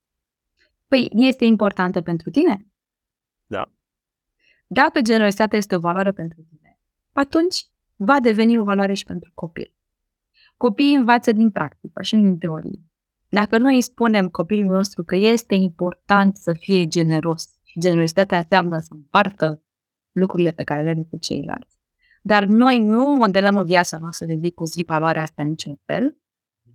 [0.87, 2.67] Păi, este importantă pentru tine?
[3.45, 3.71] Da.
[4.67, 6.79] Dacă generozitatea este o valoare pentru tine,
[7.11, 7.65] atunci
[7.95, 9.73] va deveni o valoare și pentru copil.
[10.57, 12.79] Copiii învață din practică și din teorie.
[13.29, 18.79] Dacă noi îi spunem copilului nostru că este important să fie generos și generozitatea înseamnă
[18.79, 19.63] să împartă
[20.11, 21.79] lucrurile pe care le are cu ceilalți,
[22.21, 25.79] dar noi nu modelăm o viața noastră de zi cu zi valoarea asta în niciun
[25.85, 26.17] fel,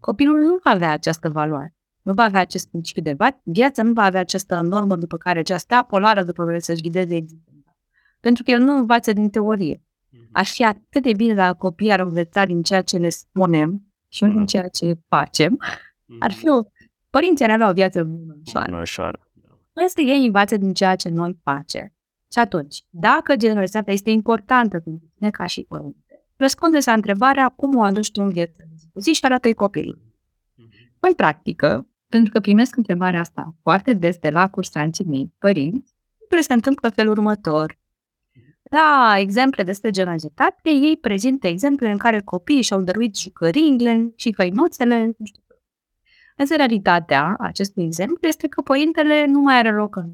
[0.01, 1.77] copilul nu va avea această valoare.
[2.03, 5.85] Nu va avea acest principiu de viață, nu va avea această normă după care această
[5.89, 7.77] polară după care să-și ghideze existența.
[8.21, 9.83] Pentru că el nu învață din teorie.
[10.11, 10.29] Mhm.
[10.33, 14.25] Ar fi atât de bine dacă copiii ar învăța din ceea ce le spunem și
[14.25, 14.47] nu din mhm.
[14.47, 15.59] ceea ce facem.
[16.19, 16.63] Ar fi o...
[17.11, 18.81] Părinții ar avea o viață bună, ușoară.
[18.81, 19.31] ușoară.
[19.85, 21.96] Este ei învață din ceea ce noi facem.
[22.33, 27.77] Și atunci, dacă generozitatea este importantă pentru tine ca și părinte, răspunde la întrebarea cum
[27.77, 29.99] o aduci tu în viață zi și arată-i copilul.
[31.01, 35.95] În practică, pentru că primesc întrebarea asta foarte des de la cursanții mei, părinți,
[36.41, 37.79] se întâmplă felul următor.
[38.63, 45.05] La exemple despre generozitate, ei prezintă exemple în care copiii și-au dăruit jucăriile și făinuțele,
[45.19, 45.43] nu știu.
[46.37, 50.13] Însă realitatea acestui exemplu este că părintele nu mai are loc în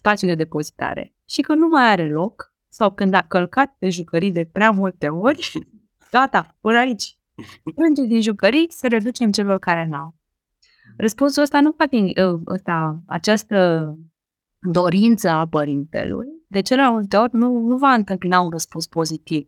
[0.00, 4.32] spațiul de depozitare și că nu mai are loc sau când a călcat pe jucării
[4.32, 5.50] de prea multe ori,
[6.12, 7.18] gata, până aici.
[7.74, 10.14] Plânge din jucării, să reducem celor care n-au.
[10.96, 13.98] Răspunsul ăsta nu poate, ă, ăsta, această
[14.58, 19.46] dorință a părintelui, de cele mai multe ori nu, nu va întâmpina un răspuns pozitiv.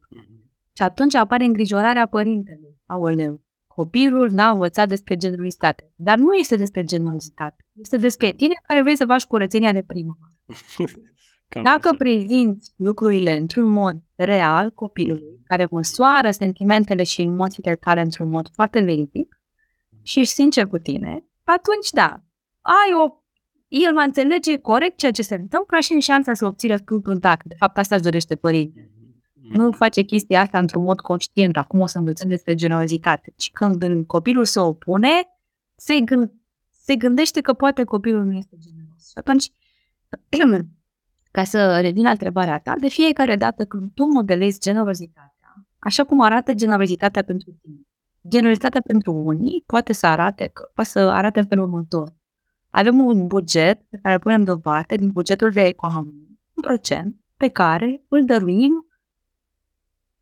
[0.72, 2.80] Și atunci apare îngrijorarea părintelui.
[2.86, 5.92] Aoleu, copilul n-a învățat despre generozitate.
[5.96, 7.66] Dar nu este despre generozitate.
[7.80, 9.82] Este despre tine care vrei să faci curățenia de
[10.76, 11.06] primă.
[11.62, 11.96] Dacă așa.
[11.96, 18.80] prezinți lucrurile într-un mod real copilului, care măsoară sentimentele și emoțiile tale într-un mod foarte
[18.80, 19.40] verific
[20.02, 22.22] și ești sincer cu tine, atunci da,
[22.60, 23.22] ai o
[23.68, 27.42] el va înțelege corect ceea ce se întâmplă și în șansa să obții răspunsul dacă.
[27.44, 28.90] De fapt, asta își dorește părinte.
[29.34, 29.56] Mhm.
[29.56, 34.06] Nu face chestia asta într-un mod conștient, acum o să învățăm despre generozitate, ci când
[34.06, 35.10] copilul se opune,
[35.76, 36.32] se, gând-
[36.70, 39.08] se gândește că poate copilul nu este generos.
[39.08, 39.52] Și atunci,
[41.30, 46.20] ca să revin la întrebarea ta, de fiecare dată când tu modelezi generozitatea, așa cum
[46.20, 47.80] arată generozitatea pentru tine,
[48.28, 52.14] generozitatea pentru unii poate să arate, că, poate să arate în felul următor.
[52.70, 57.48] Avem un buget pe care îl punem deoparte din bugetul de economie, un procent pe
[57.48, 58.86] care îl dăruim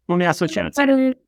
[0.04, 0.84] unei asociații.
[0.84, 1.18] Care,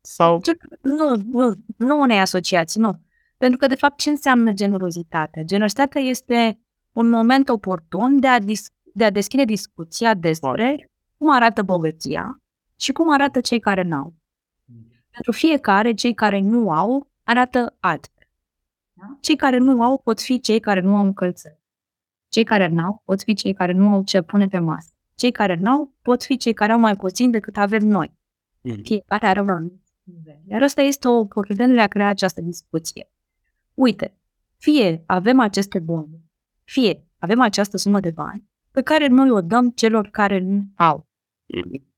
[0.00, 0.40] Sau...
[0.82, 3.00] Nu, nu, nu unei asociații, nu.
[3.36, 5.42] Pentru că, de fapt, ce înseamnă generozitatea?
[5.42, 6.60] Generozitatea este
[6.92, 12.42] un moment oportun de a, dis- de a deschide discuția despre cum arată bogăția
[12.76, 14.14] și cum arată cei care n-au.
[15.10, 18.28] Pentru fiecare, cei care nu au arată altfel.
[18.92, 19.16] Da?
[19.20, 21.60] Cei care nu au pot fi cei care nu au încălțări.
[22.28, 24.90] Cei care n-au pot fi cei care nu au ce pune pe masă.
[25.14, 28.18] Cei care n-au pot fi cei care au mai puțin decât avem noi.
[28.60, 28.82] Mm.
[28.82, 29.70] Fiecare are un
[30.02, 30.40] nivel.
[30.46, 33.10] Iar asta este o oportunitate de a crea această discuție.
[33.74, 34.14] Uite,
[34.56, 36.19] fie avem aceste bunuri,
[36.70, 41.08] fie avem această sumă de bani pe care noi o dăm celor care nu au.
[41.46, 41.88] Mm.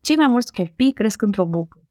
[0.00, 1.82] Cei mai mulți copii cresc într-o buclă.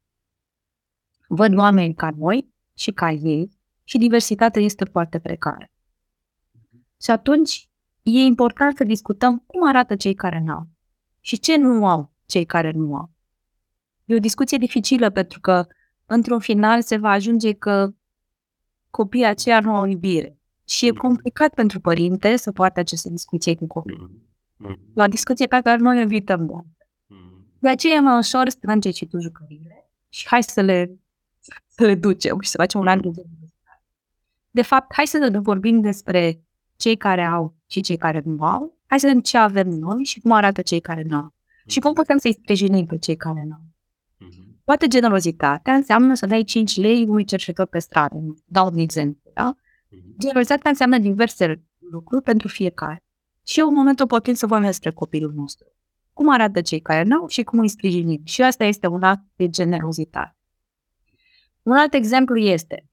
[1.28, 3.50] Văd oameni ca noi și ca ei
[3.84, 5.70] și diversitatea este foarte precară.
[7.02, 7.70] Și atunci
[8.02, 10.68] e important să discutăm cum arată cei care nu au
[11.20, 13.10] și ce nu au cei care nu au.
[14.04, 15.66] E o discuție dificilă pentru că
[16.06, 17.94] într-un final se va ajunge că
[18.90, 20.38] copiii aceia nu au iubire.
[20.68, 24.24] Și e complicat pentru părinte să poarte aceste discuții cu copii.
[24.94, 26.46] La discuție pe care noi evităm.
[26.46, 26.64] Da.
[27.58, 30.98] De aceea e mai ușor strânge și tu jucările și hai să le,
[31.66, 33.10] să le ducem și să facem un an de
[34.50, 36.40] De fapt, hai să ne vorbim despre
[36.76, 38.78] cei care au și cei care nu au.
[38.86, 41.34] Hai să vedem ce avem noi și cum arată cei care nu au.
[41.66, 43.64] Și cum putem să-i sprijinim pe cei care nu au.
[44.64, 48.16] Poate generozitatea înseamnă să dai 5 lei unui cercetător pe stradă.
[48.44, 49.56] Dau un exemplu, da?
[50.04, 50.18] Mhm.
[50.18, 53.04] Generozitatea înseamnă diverse lucruri pentru fiecare.
[53.46, 55.66] Și e un moment oportun să vorbim despre copilul nostru.
[56.12, 58.20] Cum arată cei care n-au și cum îi sprijinim.
[58.24, 60.36] Și asta este un act de generozitate.
[61.62, 62.86] Un alt exemplu este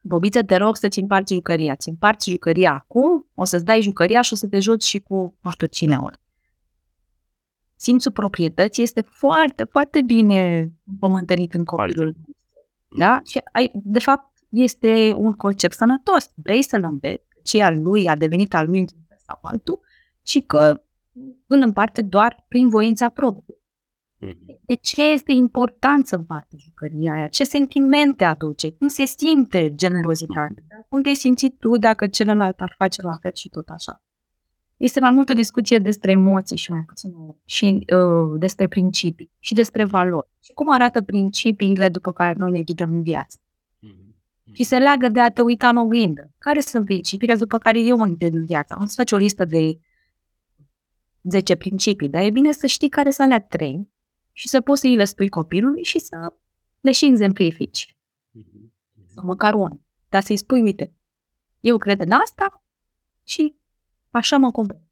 [0.00, 1.76] Bobiță, te rog să-ți împarți jucăria.
[1.76, 5.36] Ți împarți jucăria acum, o să-ți dai jucăria și o să te joci și cu
[5.40, 6.22] nu știu cine ori
[7.84, 12.14] simțul proprietății este foarte, foarte bine pământărit în copilul.
[12.98, 13.20] Da?
[13.24, 16.30] Și ai, de fapt este un concept sănătos.
[16.34, 18.86] Vrei să-l înveți ce al lui a devenit al lui
[19.26, 19.80] sau altul
[20.22, 20.82] și că
[21.46, 23.58] îl împarte doar prin voința proprie.
[24.18, 24.58] Mhm.
[24.66, 27.28] De ce este important să împarte jucăria aia?
[27.28, 28.72] Ce sentimente aduce?
[28.72, 30.64] Cum se simte generozitatea?
[30.88, 34.02] Cum te simți tu dacă celălalt ar face la fel și tot așa?
[34.76, 37.12] Este mai multă discuție despre emoții și mai puțin
[37.44, 40.28] și uh, despre principii și despre valori.
[40.40, 43.38] Și cum arată principiile după care noi ne ghidăm în viață.
[44.52, 46.30] Și se leagă de a te uita în oglindă.
[46.38, 48.74] Care sunt principiile după care eu mă ghidez în viață?
[48.74, 49.78] Am să faci o listă de
[51.22, 53.88] 10 principii, dar e bine să știi care sunt alea trei
[54.32, 56.34] și să poți să îi le spui copilului și să
[56.80, 57.96] le și exemplifici.
[59.06, 59.80] Sau măcar unul.
[60.08, 60.94] Dar să-i spui, uite,
[61.60, 62.64] eu cred în asta
[63.22, 63.56] și
[64.10, 64.82] așa mă compun.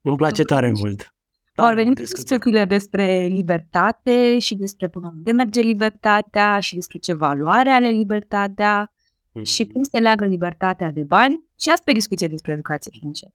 [0.00, 1.13] Îmi place tare mult.
[1.56, 2.36] Au venit discuție.
[2.36, 8.88] discuțiile despre libertate și despre până unde merge libertatea și despre ce valoare are libertatea
[9.32, 9.44] Mhm.
[9.44, 13.34] și cum se leagă libertatea de bani și asta e discuție despre educație financiară.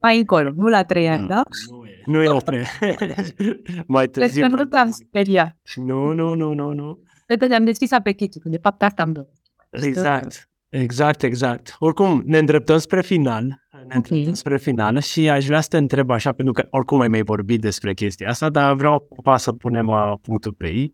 [0.00, 1.26] Mai încolo, nu la trei ani, Mm.
[1.28, 1.42] da?
[1.70, 2.02] Nu e.
[2.06, 2.66] Nu e o pre.
[3.86, 4.42] Mai Cred târziu.
[4.48, 5.56] că nu te-am speriat.
[5.74, 6.98] Nu, nu, nu, nu, nu.
[7.26, 9.40] Cred că te-am deschis apetitul, că de fapt asta am dorit.
[9.70, 10.48] Exact.
[10.68, 11.76] Exact, exact.
[11.78, 13.61] Oricum, ne îndreptăm spre final.
[13.86, 17.08] Ne îndreptăm spre final și aș vrea să te întreb așa, pentru că oricum ai
[17.08, 20.92] mai vorbit despre chestia asta, dar vreau cumva să punem uh, punctul pe ei.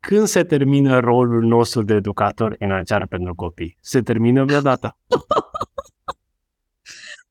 [0.00, 3.76] Când se termină rolul nostru de educator financiar pentru copii?
[3.80, 4.98] Se termină vreodată?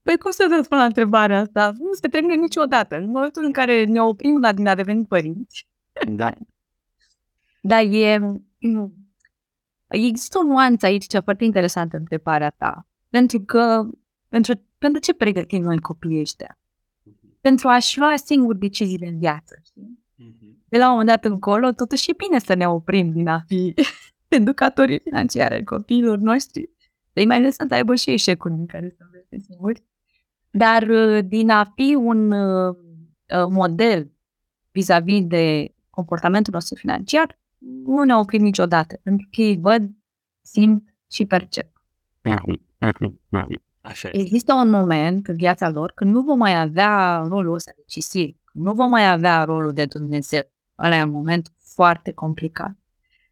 [0.02, 1.72] Păi cum să răspund la întrebarea asta?
[1.78, 2.96] Nu se termină niciodată.
[2.96, 5.68] În momentul în care ne oprim la din a deveni părinți,
[6.08, 6.34] Da.
[7.62, 8.18] Dar e...
[8.60, 8.94] mm,
[9.88, 12.88] Există o nuanță aici ce foarte interesantă în întrebarea ta.
[13.10, 13.90] Pentru că...
[14.30, 14.54] Pentru,
[14.86, 16.60] pentru ce pregătim noi copiii ăștia?
[17.42, 19.60] Pentru a-și lua singur deciziile în viață.
[19.64, 20.00] Știi?
[20.70, 23.74] De la un moment dat încolo, totuși e bine să ne oprim din a fi
[24.28, 26.70] educatorii financiari ai copiilor noștri.
[27.14, 29.84] Ei mai lăsăm să aibă și eșecuri în care să învețe singuri.
[30.50, 34.12] Dar uh, din a fi un uh, uh, model
[34.72, 39.90] vis-a-vis de comportamentul nostru financiar, nu ne oprim niciodată, pentru că ei văd,
[40.42, 41.72] simt și percep.
[43.86, 44.20] Așa e.
[44.20, 48.74] Există un moment în viața lor când nu vom mai avea rolul ăsta decisiv, nu
[48.74, 50.42] vom mai avea rolul de Dumnezeu.
[50.80, 52.78] Ăla e un moment foarte complicat.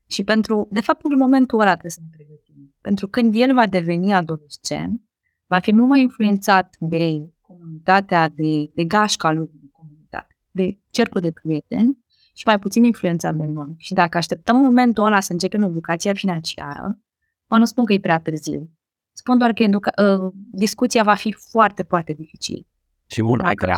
[0.07, 2.75] Și pentru, de fapt, în momentul ăla trebuie să ne pregătim.
[2.81, 5.01] Pentru când el va deveni adolescent,
[5.45, 11.21] va fi mult mai influențat de comunitatea, de, de gașca lui de comunitate, de cercul
[11.21, 11.97] de prieteni
[12.33, 13.73] și mai puțin influențat de noi.
[13.77, 16.99] Și dacă așteptăm momentul ăla să începem educația financiară,
[17.47, 18.69] mă nu spun că e prea târziu.
[19.13, 22.65] Spun doar că educa- uh, discuția va fi foarte, foarte dificilă.
[23.05, 23.77] Și mult mai Dacă- grea.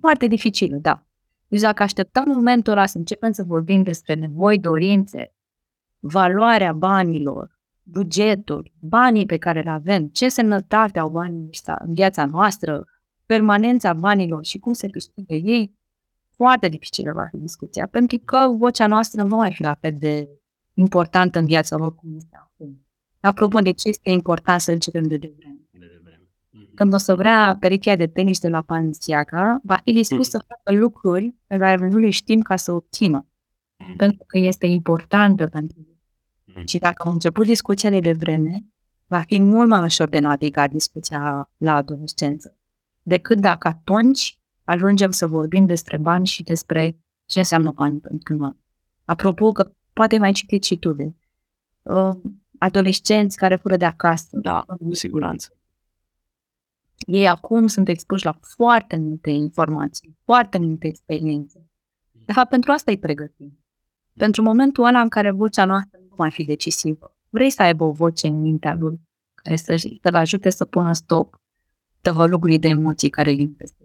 [0.00, 1.04] Foarte dificilă, da.
[1.48, 5.34] Deci dacă așteptăm momentul ăla să începem să vorbim despre nevoi, dorințe,
[5.98, 12.24] valoarea banilor, bugetul, banii pe care le avem, ce semnătate au banii ăștia în viața
[12.26, 12.84] noastră,
[13.26, 15.74] permanența banilor și cum se câștigă ei,
[16.30, 19.94] foarte dificilă va fi discuția, pentru că vocea noastră nu va mai fi la fel
[19.98, 20.28] de
[20.74, 22.86] importantă în viața lor cum este acum.
[23.20, 25.54] Apropo de ce este important să începem de devreme.
[26.74, 30.78] Când o să vrea perechea de tenis de la Balenciaga, va fi dispus să facă
[30.78, 33.26] lucruri pe care nu le știm ca să obțină.
[33.96, 36.66] Pentru că este importantă pentru el.
[36.66, 38.64] Și dacă am început discuția de devreme,
[39.06, 42.56] va fi mult mai ușor de navigat discuția la adolescență.
[43.02, 48.56] Decât dacă atunci ajungem să vorbim despre bani și despre ce înseamnă bani pentru noi.
[49.04, 51.12] Apropo că poate mai citiți și tu de
[51.82, 52.16] uh,
[52.60, 54.28] adolescenți care fură de acasă.
[54.30, 55.54] Da, cu siguranță.
[57.06, 61.66] Ei acum sunt expuși la foarte multe informații, foarte multe experiențe.
[62.10, 63.58] De fapt, pentru asta îi pregătim.
[64.12, 67.16] Pentru momentul ăla în care vocea noastră nu va mai fi decisivă.
[67.28, 69.00] Vrei să aibă o voce în mintea lui
[69.34, 71.40] care să te ajute să pună stop
[72.00, 73.84] tăvălugului de emoții care îi peste.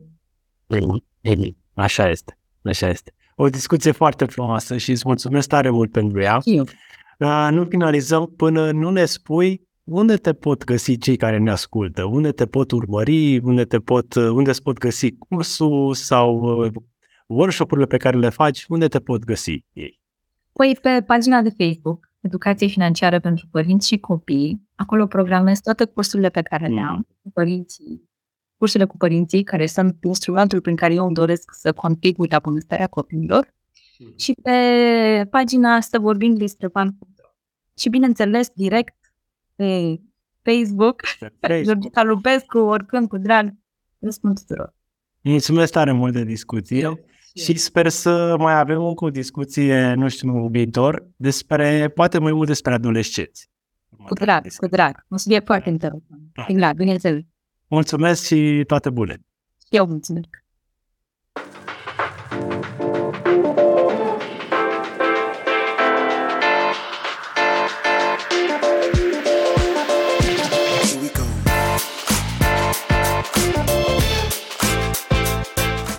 [1.73, 2.39] Așa este.
[2.63, 3.13] Așa este.
[3.35, 6.39] O discuție foarte frumoasă și îți mulțumesc tare mult pentru ea.
[6.43, 6.65] Eu.
[7.19, 12.03] Uh, nu finalizăm până nu ne spui unde te pot găsi cei care ne ascultă,
[12.03, 16.71] unde te pot urmări, unde te pot, uh, unde îți pot găsi cursul sau uh,
[17.27, 19.99] workshop-urile pe care le faci, unde te pot găsi ei.
[20.53, 26.29] Păi pe pagina de Facebook, Educație financiară pentru părinți și copii, acolo programez toate cursurile
[26.29, 28.09] pe care le am cu părinții,
[28.57, 32.87] cursurile cu părinții, care sunt instrumentul prin care eu îmi doresc să contribui la bunăstarea
[32.87, 33.53] copiilor.
[34.17, 37.29] Și pe pagina asta vorbim despre bani.ro.
[37.77, 38.95] Și bineînțeles, direct
[39.55, 39.99] pe
[40.41, 41.01] Facebook,
[41.61, 43.53] Georgita Lupescu, oricând cu drag,
[43.99, 44.73] răspund tuturor.
[45.21, 50.29] Mulțumesc tare mult de discuție și sper să mai avem încă o discuție, nu știu,
[50.29, 53.49] în viitor, despre, poate mai mult despre adolescenți.
[54.05, 55.05] Cu drag, cu drag.
[55.09, 56.03] O să fie foarte interesant.
[56.47, 57.23] Exact, bineînțeles.
[57.67, 59.17] Mulțumesc și toate bune!
[59.69, 60.44] Eu mulțumesc!